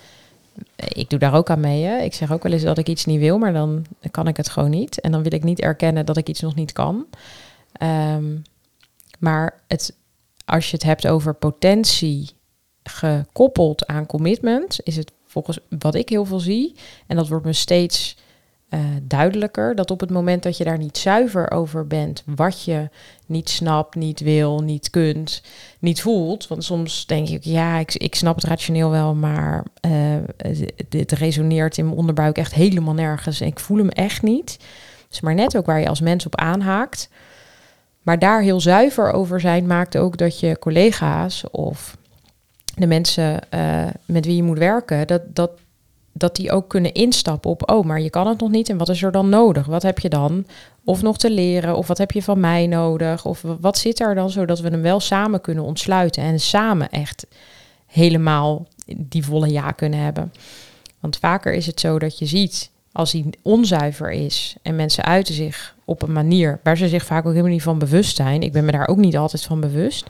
ik 0.75 1.09
doe 1.09 1.19
daar 1.19 1.33
ook 1.33 1.49
aan 1.49 1.59
mee. 1.59 1.83
Hè. 1.83 1.97
Ik 1.97 2.13
zeg 2.13 2.31
ook 2.31 2.43
wel 2.43 2.51
eens 2.51 2.63
dat 2.63 2.77
ik 2.77 2.87
iets 2.87 3.05
niet 3.05 3.19
wil, 3.19 3.37
maar 3.37 3.53
dan 3.53 3.85
kan 4.11 4.27
ik 4.27 4.37
het 4.37 4.49
gewoon 4.49 4.69
niet. 4.69 5.01
En 5.01 5.11
dan 5.11 5.23
wil 5.23 5.33
ik 5.33 5.43
niet 5.43 5.61
erkennen 5.61 6.05
dat 6.05 6.17
ik 6.17 6.29
iets 6.29 6.41
nog 6.41 6.55
niet 6.55 6.71
kan. 6.71 7.05
Ehm, 7.71 8.37
maar 9.19 9.61
het, 9.67 9.95
als 10.45 10.69
je 10.69 10.75
het 10.75 10.85
hebt 10.85 11.07
over 11.07 11.33
potentie 11.33 12.29
gekoppeld 12.83 13.87
aan 13.87 14.05
commitment, 14.05 14.79
is 14.83 14.95
het 14.95 15.11
volgens 15.25 15.59
wat 15.79 15.95
ik 15.95 16.09
heel 16.09 16.25
veel 16.25 16.39
zie, 16.39 16.75
en 17.07 17.15
dat 17.15 17.27
wordt 17.27 17.45
me 17.45 17.53
steeds 17.53 18.17
uh, 18.73 18.79
duidelijker, 19.01 19.75
dat 19.75 19.91
op 19.91 19.99
het 19.99 20.09
moment 20.09 20.43
dat 20.43 20.57
je 20.57 20.63
daar 20.63 20.77
niet 20.77 20.97
zuiver 20.97 21.51
over 21.51 21.87
bent, 21.87 22.23
wat 22.25 22.63
je 22.63 22.89
niet 23.25 23.49
snapt, 23.49 23.95
niet 23.95 24.19
wil, 24.19 24.59
niet 24.59 24.89
kunt, 24.89 25.41
niet 25.79 26.01
voelt. 26.01 26.47
Want 26.47 26.63
soms 26.63 27.05
denk 27.05 27.29
ik, 27.29 27.43
ja, 27.43 27.77
ik, 27.77 27.93
ik 27.93 28.15
snap 28.15 28.35
het 28.35 28.43
rationeel 28.43 28.89
wel, 28.89 29.15
maar 29.15 29.63
uh, 29.85 29.93
dit 30.89 31.11
resoneert 31.11 31.77
in 31.77 31.85
mijn 31.85 31.97
onderbuik 31.97 32.37
echt 32.37 32.53
helemaal 32.53 32.93
nergens. 32.93 33.41
Ik 33.41 33.59
voel 33.59 33.77
hem 33.77 33.89
echt 33.89 34.21
niet. 34.21 34.57
Dus 35.09 35.21
maar 35.21 35.35
net 35.35 35.57
ook 35.57 35.65
waar 35.65 35.79
je 35.79 35.87
als 35.87 36.01
mens 36.01 36.25
op 36.25 36.35
aanhaakt. 36.35 37.09
Maar 38.01 38.19
daar 38.19 38.41
heel 38.41 38.61
zuiver 38.61 39.11
over 39.11 39.39
zijn 39.39 39.67
maakt 39.67 39.97
ook 39.97 40.17
dat 40.17 40.39
je 40.39 40.59
collega's 40.59 41.43
of 41.51 41.97
de 42.75 42.87
mensen 42.87 43.39
uh, 43.53 43.85
met 44.05 44.25
wie 44.25 44.35
je 44.35 44.43
moet 44.43 44.57
werken, 44.57 45.07
dat, 45.07 45.21
dat, 45.27 45.51
dat 46.13 46.35
die 46.35 46.51
ook 46.51 46.69
kunnen 46.69 46.93
instappen 46.93 47.49
op, 47.49 47.69
oh, 47.71 47.85
maar 47.85 48.01
je 48.01 48.09
kan 48.09 48.27
het 48.27 48.39
nog 48.39 48.49
niet 48.49 48.69
en 48.69 48.77
wat 48.77 48.89
is 48.89 49.03
er 49.03 49.11
dan 49.11 49.29
nodig? 49.29 49.65
Wat 49.65 49.83
heb 49.83 49.99
je 49.99 50.09
dan 50.09 50.45
of 50.83 51.01
nog 51.01 51.17
te 51.17 51.31
leren 51.31 51.77
of 51.77 51.87
wat 51.87 51.97
heb 51.97 52.11
je 52.11 52.23
van 52.23 52.39
mij 52.39 52.67
nodig? 52.67 53.25
Of 53.25 53.43
wat 53.59 53.77
zit 53.77 53.99
er 53.99 54.15
dan 54.15 54.29
zodat 54.29 54.59
we 54.59 54.69
hem 54.69 54.81
wel 54.81 54.99
samen 54.99 55.41
kunnen 55.41 55.63
ontsluiten 55.63 56.23
en 56.23 56.39
samen 56.39 56.89
echt 56.89 57.27
helemaal 57.85 58.67
die 58.85 59.25
volle 59.25 59.47
ja 59.47 59.71
kunnen 59.71 59.99
hebben? 59.99 60.33
Want 60.99 61.17
vaker 61.17 61.53
is 61.53 61.65
het 61.65 61.79
zo 61.79 61.99
dat 61.99 62.19
je 62.19 62.25
ziet 62.25 62.71
als 62.91 63.11
hij 63.11 63.25
onzuiver 63.41 64.11
is 64.11 64.55
en 64.61 64.75
mensen 64.75 65.03
uiten 65.03 65.33
zich 65.33 65.75
op 65.85 66.01
een 66.01 66.11
manier 66.11 66.59
waar 66.63 66.77
ze 66.77 66.87
zich 66.87 67.05
vaak 67.05 67.25
ook 67.25 67.31
helemaal 67.31 67.51
niet 67.51 67.63
van 67.63 67.79
bewust 67.79 68.15
zijn. 68.15 68.41
Ik 68.41 68.51
ben 68.51 68.65
me 68.65 68.71
daar 68.71 68.87
ook 68.87 68.97
niet 68.97 69.17
altijd 69.17 69.43
van 69.43 69.59
bewust. 69.59 70.09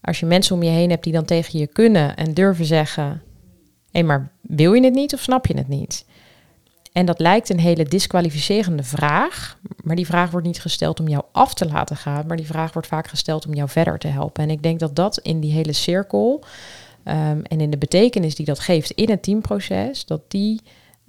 Als 0.00 0.20
je 0.20 0.26
mensen 0.26 0.54
om 0.54 0.62
je 0.62 0.70
heen 0.70 0.90
hebt 0.90 1.04
die 1.04 1.12
dan 1.12 1.24
tegen 1.24 1.58
je 1.58 1.66
kunnen 1.66 2.16
en 2.16 2.34
durven 2.34 2.64
zeggen: 2.64 3.22
hé, 3.96 4.02
maar 4.02 4.30
wil 4.40 4.72
je 4.72 4.84
het 4.84 4.94
niet 4.94 5.14
of 5.14 5.20
snap 5.20 5.46
je 5.46 5.56
het 5.56 5.68
niet? 5.68 6.04
En 6.92 7.06
dat 7.06 7.20
lijkt 7.20 7.48
een 7.48 7.60
hele 7.60 7.84
disqualificerende 7.84 8.82
vraag, 8.82 9.58
maar 9.82 9.96
die 9.96 10.06
vraag 10.06 10.30
wordt 10.30 10.46
niet 10.46 10.60
gesteld 10.60 11.00
om 11.00 11.08
jou 11.08 11.24
af 11.32 11.54
te 11.54 11.66
laten 11.66 11.96
gaan, 11.96 12.26
maar 12.26 12.36
die 12.36 12.46
vraag 12.46 12.72
wordt 12.72 12.88
vaak 12.88 13.08
gesteld 13.08 13.46
om 13.46 13.54
jou 13.54 13.68
verder 13.68 13.98
te 13.98 14.08
helpen. 14.08 14.42
En 14.42 14.50
ik 14.50 14.62
denk 14.62 14.80
dat 14.80 14.96
dat 14.96 15.18
in 15.18 15.40
die 15.40 15.52
hele 15.52 15.72
cirkel 15.72 16.44
um, 17.04 17.42
en 17.42 17.60
in 17.60 17.70
de 17.70 17.78
betekenis 17.78 18.34
die 18.34 18.46
dat 18.46 18.58
geeft 18.58 18.90
in 18.90 19.10
het 19.10 19.22
teamproces, 19.22 20.04
dat 20.04 20.20
die, 20.28 20.60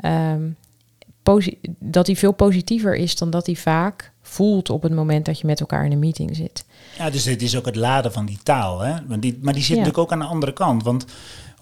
um, 0.05 0.55
dat 1.79 2.05
die 2.05 2.17
veel 2.17 2.33
positiever 2.33 2.95
is 2.95 3.15
dan 3.15 3.29
dat 3.29 3.45
die 3.45 3.59
vaak 3.59 4.11
voelt 4.21 4.69
op 4.69 4.83
het 4.83 4.93
moment 4.93 5.25
dat 5.25 5.39
je 5.39 5.47
met 5.47 5.59
elkaar 5.59 5.85
in 5.85 5.91
een 5.91 5.99
meeting 5.99 6.35
zit. 6.35 6.65
Ja, 6.97 7.09
dus 7.09 7.25
het 7.25 7.41
is 7.41 7.57
ook 7.57 7.65
het 7.65 7.75
laden 7.75 8.11
van 8.11 8.25
die 8.25 8.39
taal. 8.43 8.79
Hè? 8.79 8.95
Maar 9.07 9.19
die, 9.19 9.39
maar 9.41 9.53
die 9.53 9.63
zit 9.63 9.77
natuurlijk 9.77 10.03
ook 10.03 10.11
aan 10.11 10.19
de 10.19 10.25
andere 10.25 10.53
kant. 10.53 10.83
Want 10.83 11.05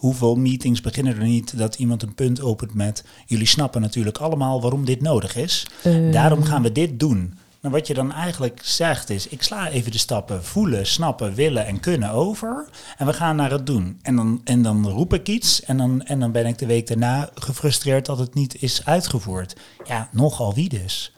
hoeveel 0.06 0.36
meetings 0.36 0.82
beginnen 0.82 1.16
er 1.16 1.24
niet 1.24 1.58
dat 1.58 1.76
iemand 1.76 2.04
een 2.04 2.16
punt 2.16 2.42
opent 2.42 2.74
met... 2.74 3.04
jullie 3.26 3.48
snappen 3.48 3.82
natuurlijk 3.82 4.18
allemaal 4.18 4.62
waarom 4.62 4.86
dit 4.86 5.02
nodig 5.02 5.36
is. 5.36 5.68
Uh. 5.84 6.12
Daarom 6.12 6.44
gaan 6.44 6.62
we 6.62 6.72
dit 6.72 7.00
doen. 7.00 7.38
Maar 7.62 7.72
wat 7.72 7.88
je 7.88 7.94
dan 7.94 8.12
eigenlijk 8.12 8.60
zegt 8.64 9.10
is, 9.10 9.28
ik 9.28 9.44
sla 9.44 9.70
even 9.70 9.92
de 9.92 9.98
stappen 9.98 10.44
voelen, 10.44 10.86
snappen, 10.88 11.34
willen 11.34 11.66
en 11.66 11.80
kunnen 11.80 12.10
over. 12.12 12.70
En 12.98 13.06
we 13.06 13.14
gaan 13.14 13.36
naar 13.36 13.52
het 13.52 13.66
doen. 13.66 14.00
En 14.02 14.16
dan, 14.16 14.42
en 14.44 14.62
dan 14.62 14.90
roep 14.90 15.14
ik 15.14 15.28
iets 15.28 15.64
en 15.64 15.78
dan, 15.78 16.04
en 16.04 16.20
dan 16.20 16.32
ben 16.32 16.46
ik 16.46 16.58
de 16.58 16.66
week 16.66 16.88
daarna 16.88 17.30
gefrustreerd 17.36 18.06
dat 18.06 18.20
het 18.20 18.34
niet 18.34 18.62
is 18.62 18.86
uitgevoerd. 18.86 19.56
Ja, 19.84 20.10
nogal 20.12 20.54
wie 20.54 20.70
dus. 20.70 21.16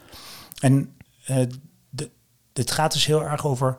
En 0.60 0.96
uh, 1.30 1.38
de, 1.90 2.10
het 2.54 2.72
gaat 2.72 2.94
dus 2.94 3.06
heel 3.06 3.24
erg 3.24 3.46
over, 3.46 3.78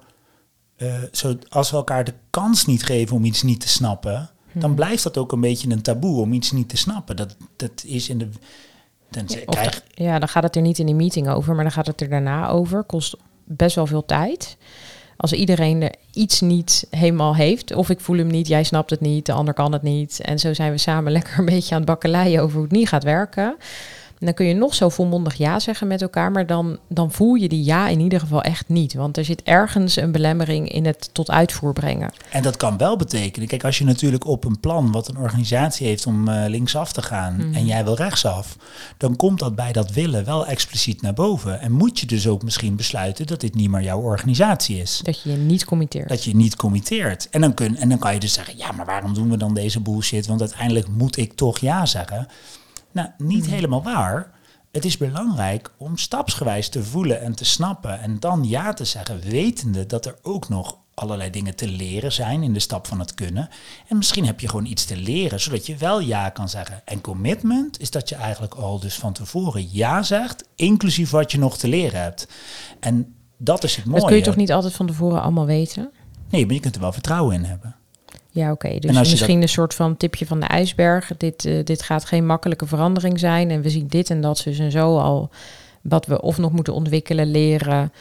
uh, 0.77 0.95
zo, 1.13 1.39
als 1.49 1.71
we 1.71 1.77
elkaar 1.77 2.05
de 2.05 2.15
kans 2.31 2.67
niet 2.67 2.85
geven 2.85 3.17
om 3.17 3.25
iets 3.25 3.43
niet 3.43 3.61
te 3.61 3.69
snappen, 3.69 4.31
dan 4.61 4.71
hmm. 4.71 4.75
blijft 4.75 5.03
dat 5.03 5.17
ook 5.17 5.33
een 5.33 5.41
beetje 5.41 5.71
een 5.71 5.83
taboe 5.83 6.21
om 6.21 6.33
iets 6.33 6.53
niet 6.53 6.69
te 6.69 6.77
snappen. 6.77 7.17
Dat, 7.17 7.37
dat 7.57 7.85
is 7.87 8.09
in 8.09 8.19
de. 8.19 8.29
Dan, 9.11 9.25
ja, 9.27 9.45
krijg... 9.45 9.83
ja, 9.95 10.19
dan 10.19 10.29
gaat 10.29 10.43
het 10.43 10.57
er 10.57 10.63
niet 10.63 10.79
in 10.79 10.87
die 10.87 10.95
meeting 10.95 11.29
over, 11.29 11.55
maar 11.55 11.65
dan 11.65 11.73
gaat 11.73 11.87
het 11.87 12.01
er 12.01 12.09
daarna 12.09 12.49
over. 12.49 12.83
Kost 12.83 13.17
best 13.45 13.77
wel 13.77 13.87
veel 13.87 14.05
tijd. 14.05 14.57
Als 15.17 15.33
iedereen 15.33 15.83
er 15.83 15.95
iets 16.13 16.41
niet 16.41 16.87
helemaal 16.91 17.35
heeft, 17.35 17.75
of 17.75 17.91
ik 17.91 18.01
voel 18.01 18.17
hem 18.17 18.27
niet, 18.27 18.49
jij 18.49 18.63
snapt 18.63 18.91
het 18.91 19.01
niet, 19.01 19.27
de 19.27 19.33
ander 19.33 19.55
kan 19.55 19.73
het 19.73 19.83
niet. 19.83 20.21
En 20.21 20.39
zo 20.39 20.55
zijn 20.55 20.73
we 20.73 20.79
samen 20.79 21.13
lekker 21.19 21.39
een 21.39 21.45
beetje 21.45 21.75
aan 21.75 21.81
het 21.81 21.91
bakkeleien 21.91 22.43
over 22.43 22.55
hoe 22.55 22.65
het 22.65 22.73
niet 22.73 22.89
gaat 22.89 23.05
werken 23.05 23.57
dan 24.19 24.35
kun 24.35 24.47
je 24.47 24.55
nog 24.55 24.75
zo 24.75 24.89
volmondig 24.89 25.35
ja 25.35 25.59
zeggen 25.59 25.87
met 25.87 26.03
elkaar, 26.03 26.31
maar 26.31 26.47
dan, 26.47 26.79
dan 26.89 27.13
voel 27.13 27.35
je 27.35 27.49
die 27.49 27.65
ja 27.65 27.89
in 27.89 28.01
ieder 28.01 28.21
geval 28.21 28.43
echt 28.43 28.69
niet. 28.69 28.95
Want 28.95 29.17
er 29.17 29.25
zit 29.25 29.43
ergens 29.43 29.97
een 29.97 30.13
belemmering 30.13 30.73
in 30.73 30.87
het 30.87 31.11
tot 31.13 31.31
uitvoer 31.31 31.73
brengen. 31.73 32.13
En 32.31 32.43
dat 32.43 32.57
kan 32.57 32.77
wel 32.77 32.97
betekenen, 32.97 33.49
kijk, 33.49 33.65
als 33.65 33.79
je 33.79 33.85
natuurlijk 33.85 34.27
op 34.27 34.45
een 34.45 34.61
plan 34.61 34.93
wat 34.93 35.09
een 35.09 35.19
organisatie 35.19 35.87
heeft 35.87 36.07
om 36.07 36.29
uh, 36.29 36.45
linksaf 36.49 36.93
te 36.93 37.03
gaan 37.03 37.37
mhm. 37.37 37.55
en 37.55 37.67
jij 37.67 37.85
wil 37.85 37.95
rechtsaf, 37.95 38.57
dan 38.97 39.17
komt 39.17 39.39
dat 39.39 39.55
bij 39.55 39.73
dat 39.73 39.91
willen 39.91 40.25
wel 40.25 40.47
expliciet 40.47 41.03
naar 41.03 41.15
boven. 41.15 41.61
En 41.61 41.73
moet 41.73 42.01
je 42.01 42.07
dus 42.07 42.27
ook 42.29 42.43
misschien 42.43 42.77
besluiten 42.77 43.27
dat 43.27 43.41
dit 43.41 43.55
niet 43.55 43.71
meer 43.71 43.83
jouw 43.83 44.01
organisatie 44.01 44.81
is. 44.81 45.01
Dat 45.03 45.23
je 45.23 45.31
je 45.31 45.37
niet 45.37 45.65
committeert. 45.65 46.09
Dat 46.09 46.25
je 46.25 46.37
niet 46.37 46.57
committeert. 46.57 47.29
En 47.31 47.41
dan, 47.41 47.55
kun, 47.55 47.77
en 47.77 47.89
dan 47.89 47.99
kan 47.99 48.15
je 48.15 48.21
dus 48.21 48.33
zeggen, 48.33 48.57
ja, 48.57 48.73
maar 48.73 48.87
waarom 48.87 49.15
doen 49.15 49.31
we 49.31 49.37
dan 49.37 49.55
deze 49.55 49.81
bullshit? 49.81 50.27
Want 50.27 50.41
uiteindelijk 50.41 50.89
moet 50.89 51.17
ik 51.17 51.33
toch 51.33 51.59
ja 51.59 51.87
zeggen. 51.87 52.29
Nou, 52.93 53.09
niet 53.19 53.45
hmm. 53.45 53.55
helemaal 53.55 53.83
waar. 53.83 54.31
Het 54.73 54.85
is 54.85 54.97
belangrijk 54.97 55.73
om 55.77 55.97
stapsgewijs 55.97 56.69
te 56.69 56.85
voelen 56.85 57.21
en 57.21 57.35
te 57.35 57.45
snappen 57.45 58.01
en 58.01 58.21
dan 58.21 58.45
ja 58.45 58.73
te 58.73 58.85
zeggen, 58.85 59.21
wetende 59.21 59.87
dat 59.87 60.07
er 60.07 60.19
ook 60.23 60.49
nog 60.49 60.79
allerlei 60.95 61.31
dingen 61.31 61.55
te 61.55 61.69
leren 61.69 62.13
zijn 62.13 62.43
in 62.43 62.53
de 62.53 62.59
stap 62.59 62.87
van 62.87 62.99
het 62.99 63.15
kunnen. 63.15 63.49
En 63.89 63.97
misschien 63.97 64.27
heb 64.27 64.41
je 64.41 64.49
gewoon 64.49 64.67
iets 64.67 64.85
te 64.85 64.97
leren, 64.97 65.41
zodat 65.41 65.67
je 65.67 65.77
wel 65.77 66.01
ja 66.01 66.29
kan 66.29 66.49
zeggen. 66.49 66.83
En 66.85 67.01
commitment 67.01 67.81
is 67.81 67.91
dat 67.91 68.09
je 68.09 68.15
eigenlijk 68.15 68.55
al 68.55 68.81
dus 68.81 68.95
van 68.95 69.13
tevoren 69.13 69.69
ja 69.71 70.03
zegt, 70.03 70.45
inclusief 70.55 71.11
wat 71.11 71.33
je 71.33 71.39
nog 71.39 71.59
te 71.59 71.69
leren 71.69 72.03
hebt. 72.03 72.29
En 72.81 73.15
dat 73.37 73.65
is 73.65 73.77
het 73.77 73.85
mooie. 73.85 74.01
Dat 74.01 74.09
kun 74.09 74.19
je 74.19 74.25
toch 74.25 74.37
niet 74.37 74.53
altijd 74.53 74.75
van 74.75 74.87
tevoren 74.87 75.23
allemaal 75.23 75.47
weten? 75.47 75.91
Nee, 76.31 76.47
maar 76.47 76.55
je 76.55 76.61
kunt 76.61 76.75
er 76.75 76.81
wel 76.81 76.93
vertrouwen 76.93 77.35
in 77.35 77.45
hebben. 77.45 77.77
Ja, 78.39 78.53
oké. 78.53 78.79
Dus 78.79 79.11
misschien 79.11 79.43
een 79.43 79.49
soort 79.49 79.75
van 79.75 79.97
tipje 79.97 80.27
van 80.27 80.41
de 80.41 80.47
ijsberg. 80.47 81.11
Dit, 81.17 81.45
uh, 81.45 81.65
dit 81.65 81.83
gaat 81.83 82.05
geen 82.05 82.27
makkelijke 82.27 82.67
verandering 82.67 83.19
zijn. 83.19 83.51
En 83.51 83.63
we 83.63 83.71
zien 83.71 83.89
dit 83.89 84.11
en 84.11 84.21
dat 84.21 84.41
dus 84.45 84.59
en 84.59 84.71
zo 84.71 84.99
al. 84.99 85.31
Wat 85.83 86.07
we 86.07 86.23
of 86.23 86.39
nog 86.39 86.53
moeten 86.53 86.75
ontwikkelen, 86.75 87.31
leren. 87.31 87.93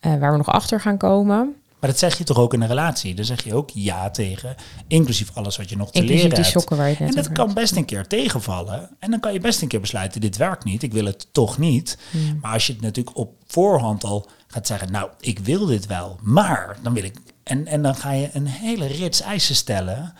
Uh, 0.00 0.16
waar 0.16 0.30
we 0.30 0.36
nog 0.36 0.50
achter 0.50 0.80
gaan 0.80 0.96
komen. 0.96 1.54
Maar 1.80 1.90
dat 1.90 1.98
zeg 1.98 2.18
je 2.18 2.24
toch 2.24 2.38
ook 2.38 2.54
in 2.54 2.60
een 2.60 2.68
relatie? 2.68 3.14
Dan 3.14 3.24
zeg 3.24 3.44
je 3.44 3.54
ook 3.54 3.70
ja 3.70 4.10
tegen, 4.10 4.54
inclusief 4.86 5.30
alles 5.34 5.56
wat 5.56 5.68
je 5.68 5.76
nog 5.76 5.90
te 5.90 5.98
inclusief 5.98 6.22
leren 6.22 6.52
hebt. 6.52 6.68
Waar 6.68 6.88
je 6.88 6.96
en 6.96 7.10
dat 7.10 7.32
kan 7.32 7.54
best 7.54 7.76
een 7.76 7.84
keer 7.84 8.06
tegenvallen. 8.06 8.90
En 8.98 9.10
dan 9.10 9.20
kan 9.20 9.32
je 9.32 9.40
best 9.40 9.62
een 9.62 9.68
keer 9.68 9.80
besluiten, 9.80 10.20
dit 10.20 10.36
werkt 10.36 10.64
niet, 10.64 10.82
ik 10.82 10.92
wil 10.92 11.04
het 11.04 11.26
toch 11.32 11.58
niet. 11.58 11.98
Hmm. 12.10 12.38
Maar 12.40 12.52
als 12.52 12.66
je 12.66 12.72
het 12.72 12.82
natuurlijk 12.82 13.16
op 13.16 13.34
voorhand 13.46 14.04
al 14.04 14.28
gaat 14.46 14.66
zeggen, 14.66 14.92
nou, 14.92 15.10
ik 15.20 15.38
wil 15.38 15.66
dit 15.66 15.86
wel, 15.86 16.18
maar 16.22 16.76
dan 16.82 16.94
wil 16.94 17.04
ik 17.04 17.14
en, 17.46 17.66
en 17.66 17.82
dan 17.82 17.94
ga 17.94 18.10
je 18.10 18.28
een 18.32 18.46
hele 18.46 18.86
rits 18.86 19.20
eisen 19.20 19.54
stellen, 19.54 20.14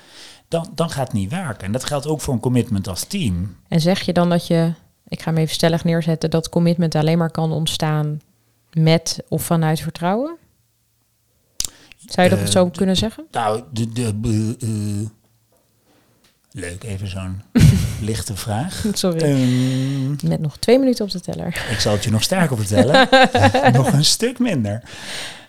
dan, 0.49 0.73
dan 0.75 0.91
gaat 0.91 1.07
het 1.07 1.17
niet 1.17 1.31
werken. 1.31 1.67
En 1.67 1.73
dat 1.73 1.85
geldt 1.85 2.07
ook 2.07 2.21
voor 2.21 2.35
een 2.35 2.41
commitment 2.41 2.89
als 2.89 3.05
team. 3.05 3.57
En 3.69 3.81
zeg 3.81 4.01
je 4.01 4.13
dan 4.13 4.29
dat 4.29 4.47
je, 4.47 4.73
ik 5.09 5.23
ga 5.23 5.31
hem 5.31 5.41
even 5.41 5.55
stellig 5.55 5.85
neerzetten, 5.85 6.31
dat 6.31 6.49
commitment 6.49 6.95
alleen 6.95 7.19
maar 7.19 7.31
kan 7.31 7.53
ontstaan 7.53 8.21
met 8.73 9.23
of 9.29 9.43
vanuit 9.43 9.81
vertrouwen? 9.81 10.37
Zou 12.07 12.29
je 12.29 12.35
dat 12.37 12.45
uh, 12.45 12.53
zo 12.53 12.69
kunnen 12.69 12.97
zeggen? 12.97 13.27
Nou, 13.31 13.63
de, 13.73 13.93
de, 13.93 14.57
uh, 14.59 15.09
leuk, 16.51 16.85
even 16.85 17.09
zo'n 17.09 17.43
lichte 18.01 18.37
vraag. 18.37 18.85
Sorry. 18.93 19.31
Um, 19.31 20.17
Met 20.25 20.41
nog 20.41 20.57
twee 20.57 20.79
minuten 20.79 21.05
op 21.05 21.11
de 21.11 21.21
teller. 21.21 21.67
Ik 21.71 21.81
zal 21.81 21.93
het 21.93 22.05
je 22.05 22.11
nog 22.11 22.23
sterker 22.23 22.57
vertellen. 22.57 23.09
nog 23.81 23.93
een 23.93 24.05
stuk 24.05 24.39
minder. 24.39 24.83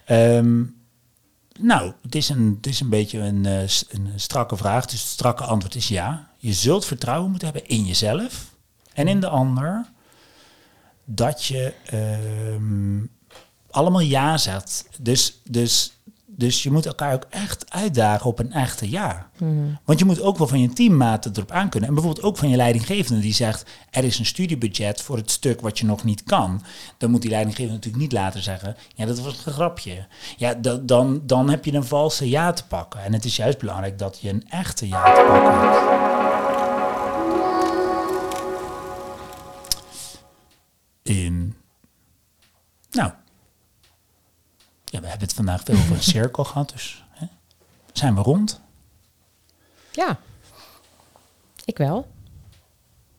Um, 0.10 0.77
nou, 1.58 1.94
het 2.02 2.16
is 2.16 2.30
een, 2.30 2.54
het 2.58 2.68
is 2.68 2.80
een 2.80 2.90
beetje 2.90 3.20
een, 3.20 3.44
uh, 3.44 3.62
een 3.90 4.12
strakke 4.16 4.58
vraag. 4.58 4.86
Dus 4.86 5.00
het 5.02 5.10
strakke 5.10 5.44
antwoord 5.44 5.76
is 5.76 5.88
ja. 5.88 6.30
Je 6.38 6.54
zult 6.54 6.86
vertrouwen 6.86 7.30
moeten 7.30 7.48
hebben 7.48 7.70
in 7.70 7.86
jezelf 7.86 8.56
en 8.94 9.08
in 9.08 9.20
de 9.20 9.28
ander. 9.28 9.86
Dat 11.06 11.46
je 11.46 11.74
uh, 11.94 13.04
allemaal 13.70 14.02
ja 14.02 14.38
zegt. 14.38 14.88
Dus, 15.00 15.42
dus 15.44 15.94
dus 16.30 16.64
je 16.64 16.72
moet 16.72 16.86
elkaar 16.86 17.14
ook 17.14 17.26
echt 17.30 17.74
uitdagen 17.74 18.26
op 18.26 18.40
een 18.40 18.52
echte 18.52 18.90
ja. 18.90 19.30
Mhm. 19.38 19.54
Want 19.86 20.00
je 20.00 20.06
moet 20.06 20.22
ook 20.22 20.38
wel 20.38 20.48
van 20.48 20.60
je 20.60 20.74
teammaten 20.74 21.32
erop 21.36 21.52
aankunnen. 21.52 21.90
En 21.90 21.96
bijvoorbeeld 21.96 22.26
ook 22.26 22.38
van 22.38 22.50
je 22.50 22.56
leidinggevende 22.56 23.22
die 23.22 23.34
zegt... 23.34 23.66
er 23.90 24.04
is 24.04 24.20
een 24.20 24.26
studiebudget 24.26 25.02
voor 25.02 25.18
het 25.18 25.32
stuk 25.32 25.62
wat 25.62 25.80
je 25.80 25.86
nog 25.86 26.04
niet 26.04 26.24
kan. 26.24 26.62
Dan 26.98 27.12
moet 27.12 27.22
die 27.22 27.32
leidinggevende 27.32 27.76
natuurlijk 27.76 28.04
niet 28.04 28.12
later 28.12 28.42
zeggen... 28.42 28.76
ja, 28.96 29.06
dat 29.06 29.20
was 29.20 29.46
een 29.46 29.54
grapje. 29.54 30.08
Ja, 30.38 30.54
dan, 30.82 31.22
dan 31.24 31.50
heb 31.50 31.66
je 31.66 31.74
een 31.74 31.86
valse 31.86 32.30
ja 32.30 32.54
te 32.54 32.66
pakken. 32.66 33.04
En 33.04 33.14
het 33.14 33.26
is 33.26 33.36
juist 33.36 33.58
belangrijk 33.58 34.00
dat 34.00 34.20
je 34.22 34.30
een 34.30 34.46
echte 34.50 34.88
ja 34.88 35.04
te 35.04 35.26
pakken 35.28 35.60
hebt. 35.60 36.37
Vandaag 45.36 45.62
veel 45.64 45.76
over 45.76 45.96
een 45.96 46.04
cirkel 46.18 46.44
gehad, 46.44 46.70
dus 46.70 47.04
hè, 47.12 47.26
zijn 47.94 48.16
we 48.16 48.22
rond. 48.22 48.62
Ja. 49.92 50.20
Ik 51.66 51.78
wel. 51.78 52.08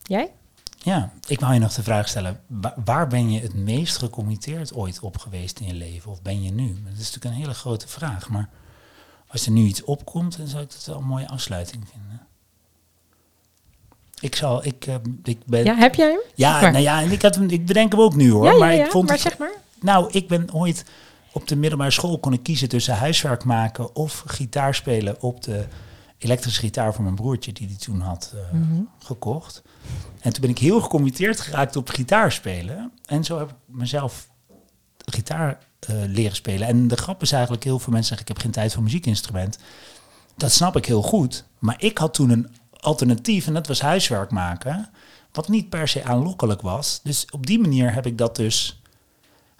Jij? 0.02 0.30
Ja, 0.78 1.12
ik 1.26 1.40
wou 1.40 1.52
je 1.54 1.58
nog 1.60 1.72
de 1.74 1.82
vraag 1.82 2.08
stellen, 2.08 2.40
wa- 2.46 2.74
waar 2.84 3.06
ben 3.08 3.30
je 3.30 3.40
het 3.40 3.54
meest 3.54 3.96
gecommitteerd 3.96 4.74
ooit 4.74 5.00
op 5.00 5.18
geweest 5.18 5.60
in 5.60 5.66
je 5.66 5.74
leven? 5.74 6.10
Of 6.10 6.22
ben 6.22 6.42
je 6.42 6.50
nu? 6.50 6.66
Dat 6.84 6.92
is 6.92 6.98
natuurlijk 6.98 7.24
een 7.24 7.40
hele 7.40 7.54
grote 7.54 7.88
vraag, 7.88 8.28
maar 8.28 8.48
als 9.26 9.46
er 9.46 9.52
nu 9.52 9.64
iets 9.64 9.84
opkomt, 9.84 10.36
dan 10.36 10.46
zou 10.46 10.62
ik 10.62 10.70
dat 10.70 10.84
wel 10.84 10.96
een 10.96 11.04
mooie 11.04 11.28
afsluiting 11.28 11.88
vinden. 11.92 12.26
Ik 14.20 14.34
zal, 14.34 14.64
ik, 14.64 14.86
eh, 14.86 14.94
ik 15.24 15.38
ben... 15.46 15.64
Ja, 15.64 15.74
heb 15.74 15.94
jij 15.94 16.08
hem? 16.10 16.20
Ja, 16.34 16.60
nou 16.60 16.78
ja, 16.78 17.00
en 17.02 17.10
ik, 17.10 17.22
had 17.22 17.34
hem, 17.34 17.48
ik 17.48 17.66
bedenk 17.66 17.92
hem 17.92 18.00
ook 18.00 18.14
nu 18.14 18.30
hoor. 18.30 18.44
ja, 18.44 18.50
ja, 18.52 18.58
maar 18.58 18.74
ik 18.74 18.90
vond 18.90 19.04
maar 19.08 19.12
het, 19.18 19.22
zeg 19.28 19.38
maar. 19.38 19.52
Nou, 19.80 20.10
ik 20.12 20.28
ben 20.28 20.52
ooit 20.52 20.84
op 21.40 21.48
de 21.48 21.56
middelbare 21.56 21.90
school 21.90 22.18
kon 22.18 22.32
ik 22.32 22.42
kiezen 22.42 22.68
tussen 22.68 22.94
huiswerk 22.96 23.44
maken 23.44 23.94
of 23.94 24.22
gitaar 24.26 24.74
spelen 24.74 25.22
op 25.22 25.42
de 25.42 25.66
elektrische 26.18 26.60
gitaar 26.60 26.94
van 26.94 27.04
mijn 27.04 27.14
broertje 27.16 27.52
die 27.52 27.66
die 27.66 27.76
toen 27.76 28.00
had 28.00 28.32
eh, 28.34 28.58
Mhm. 28.60 28.80
gekocht. 28.98 29.62
En 30.20 30.32
toen 30.32 30.40
ben 30.40 30.50
ik 30.50 30.58
heel 30.58 30.80
gecommitteerd 30.80 31.40
geraakt 31.40 31.76
op 31.76 31.88
gitaar 31.88 32.32
spelen. 32.32 32.92
En 33.04 33.24
zo 33.24 33.38
heb 33.38 33.48
ik 33.48 33.54
mezelf 33.66 34.28
gitaar 35.04 35.58
eh, 35.78 35.96
leren 36.06 36.36
spelen. 36.36 36.68
En 36.68 36.88
de 36.88 36.96
grap 36.96 37.22
is 37.22 37.32
eigenlijk, 37.32 37.64
heel 37.64 37.78
veel 37.78 37.92
mensen 37.92 38.08
zeggen 38.08 38.26
ik 38.28 38.32
heb 38.34 38.42
geen 38.44 38.52
tijd 38.62 38.72
voor 38.74 38.82
muziekinstrument. 38.82 39.58
Dat 40.36 40.52
snap 40.52 40.76
ik 40.76 40.86
heel 40.86 41.02
goed. 41.02 41.44
Maar 41.58 41.76
ik 41.78 41.98
had 41.98 42.14
toen 42.14 42.30
een 42.30 42.48
alternatief 42.80 43.46
en 43.46 43.54
dat 43.54 43.66
was 43.66 43.80
huiswerk 43.80 44.30
maken. 44.30 44.90
Wat 45.32 45.48
niet 45.48 45.68
per 45.68 45.88
se 45.88 46.04
aanlokkelijk 46.04 46.60
was. 46.60 47.00
Dus 47.02 47.26
op 47.30 47.46
die 47.46 47.58
manier 47.58 47.94
heb 47.94 48.06
ik 48.06 48.18
dat 48.18 48.36
dus 48.36 48.77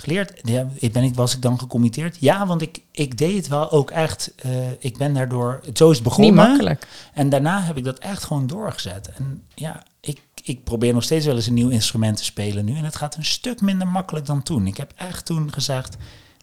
geleerd. 0.02 0.40
Ja, 0.42 0.66
ben 0.92 1.02
ik, 1.02 1.14
was 1.14 1.34
ik 1.34 1.42
dan 1.42 1.58
gecommitteerd? 1.58 2.16
Ja, 2.20 2.46
want 2.46 2.62
ik, 2.62 2.80
ik 2.90 3.18
deed 3.18 3.36
het 3.36 3.48
wel 3.48 3.70
ook 3.70 3.90
echt. 3.90 4.32
eh, 4.36 4.70
ik 4.78 4.96
ben 4.96 5.14
daardoor. 5.14 5.60
Zo 5.74 5.88
is 5.90 5.94
het 5.94 6.04
begonnen. 6.04 6.34
Niet 6.34 6.42
makkelijk. 6.48 6.88
En 7.14 7.28
daarna 7.28 7.62
heb 7.62 7.76
ik 7.76 7.84
dat 7.84 7.98
echt 7.98 8.24
gewoon 8.24 8.46
doorgezet. 8.46 9.10
En 9.16 9.42
ja, 9.54 9.82
ik, 10.00 10.20
ik 10.42 10.64
probeer 10.64 10.92
nog 10.94 11.02
steeds 11.02 11.26
wel 11.26 11.34
eens 11.34 11.46
een 11.46 11.54
nieuw 11.54 11.68
instrument 11.68 12.16
te 12.16 12.24
spelen 12.24 12.64
nu. 12.64 12.76
En 12.76 12.84
het 12.84 12.96
gaat 12.96 13.16
een 13.16 13.24
stuk 13.24 13.60
minder 13.60 13.88
makkelijk 13.88 14.26
dan 14.26 14.42
toen. 14.42 14.66
Ik 14.66 14.76
heb 14.76 14.92
echt 14.96 15.24
toen 15.26 15.52
gezegd, 15.52 15.96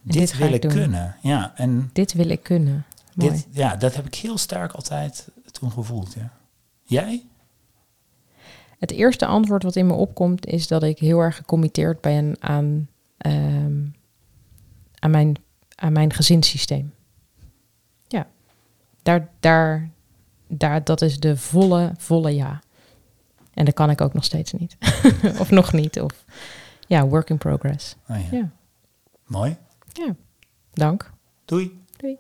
dit, 0.04 0.38
wil 0.38 0.48
ik 0.48 0.54
ik 0.54 0.62
doen. 0.62 0.72
kunnen. 0.72 1.16
Ja, 1.22 1.54
en 1.56 1.90
Dit 1.94 2.14
wil 2.14 2.30
ik 2.30 2.44
kunnen. 2.44 2.86
Mooi. 3.14 3.32
dit, 3.32 3.48
ja, 3.52 3.76
dat 3.76 3.96
heb 3.96 4.06
ik 4.06 4.16
heel 4.16 4.38
sterk 4.38 4.72
altijd 4.72 5.28
toen 5.52 5.72
gevoeld. 5.72 6.14
Ja. 6.14 6.32
Jij? 6.84 7.24
Het 8.80 8.92
eerste 8.92 9.26
antwoord 9.26 9.64
wat 9.64 9.76
in 9.76 9.88
me 9.88 9.94
opkomt 9.94 10.46
is 10.46 10.68
dat 10.68 10.84
ik 10.84 11.00
heel 11.00 11.20
erg 11.20 11.36
gecommitteerd 11.36 12.02
ben 12.02 12.36
aan, 12.40 12.88
ehm, 13.18 13.86
aan, 15.00 15.12
mijn, 15.12 15.36
aan 15.76 15.94
mijn 15.94 16.14
gezinssysteem. 16.14 16.94
Ja, 18.08 18.28
daar, 19.04 19.30
daar, 19.40 19.90
daar, 20.48 20.84
dat 20.84 21.02
is 21.02 21.20
de 21.20 21.38
volle, 21.38 21.92
volle 21.98 22.36
ja. 22.36 22.62
En 23.54 23.66
dat 23.66 23.74
kan 23.74 23.90
ik 23.90 24.02
ook 24.02 24.14
nog 24.14 24.24
steeds 24.24 24.54
niet. 24.54 24.78
of 25.40 25.52
nog 25.52 25.74
niet. 25.74 26.02
Of 26.02 26.26
ja, 26.88 27.08
work 27.08 27.30
in 27.30 27.38
progress. 27.38 27.96
Oh, 28.10 28.30
ja. 28.32 28.38
Ja, 28.38 28.50
Mooi. 29.26 29.58
ja. 29.94 30.16
dank. 30.74 31.12
Doei. 31.46 31.80
Doei. 31.98 32.18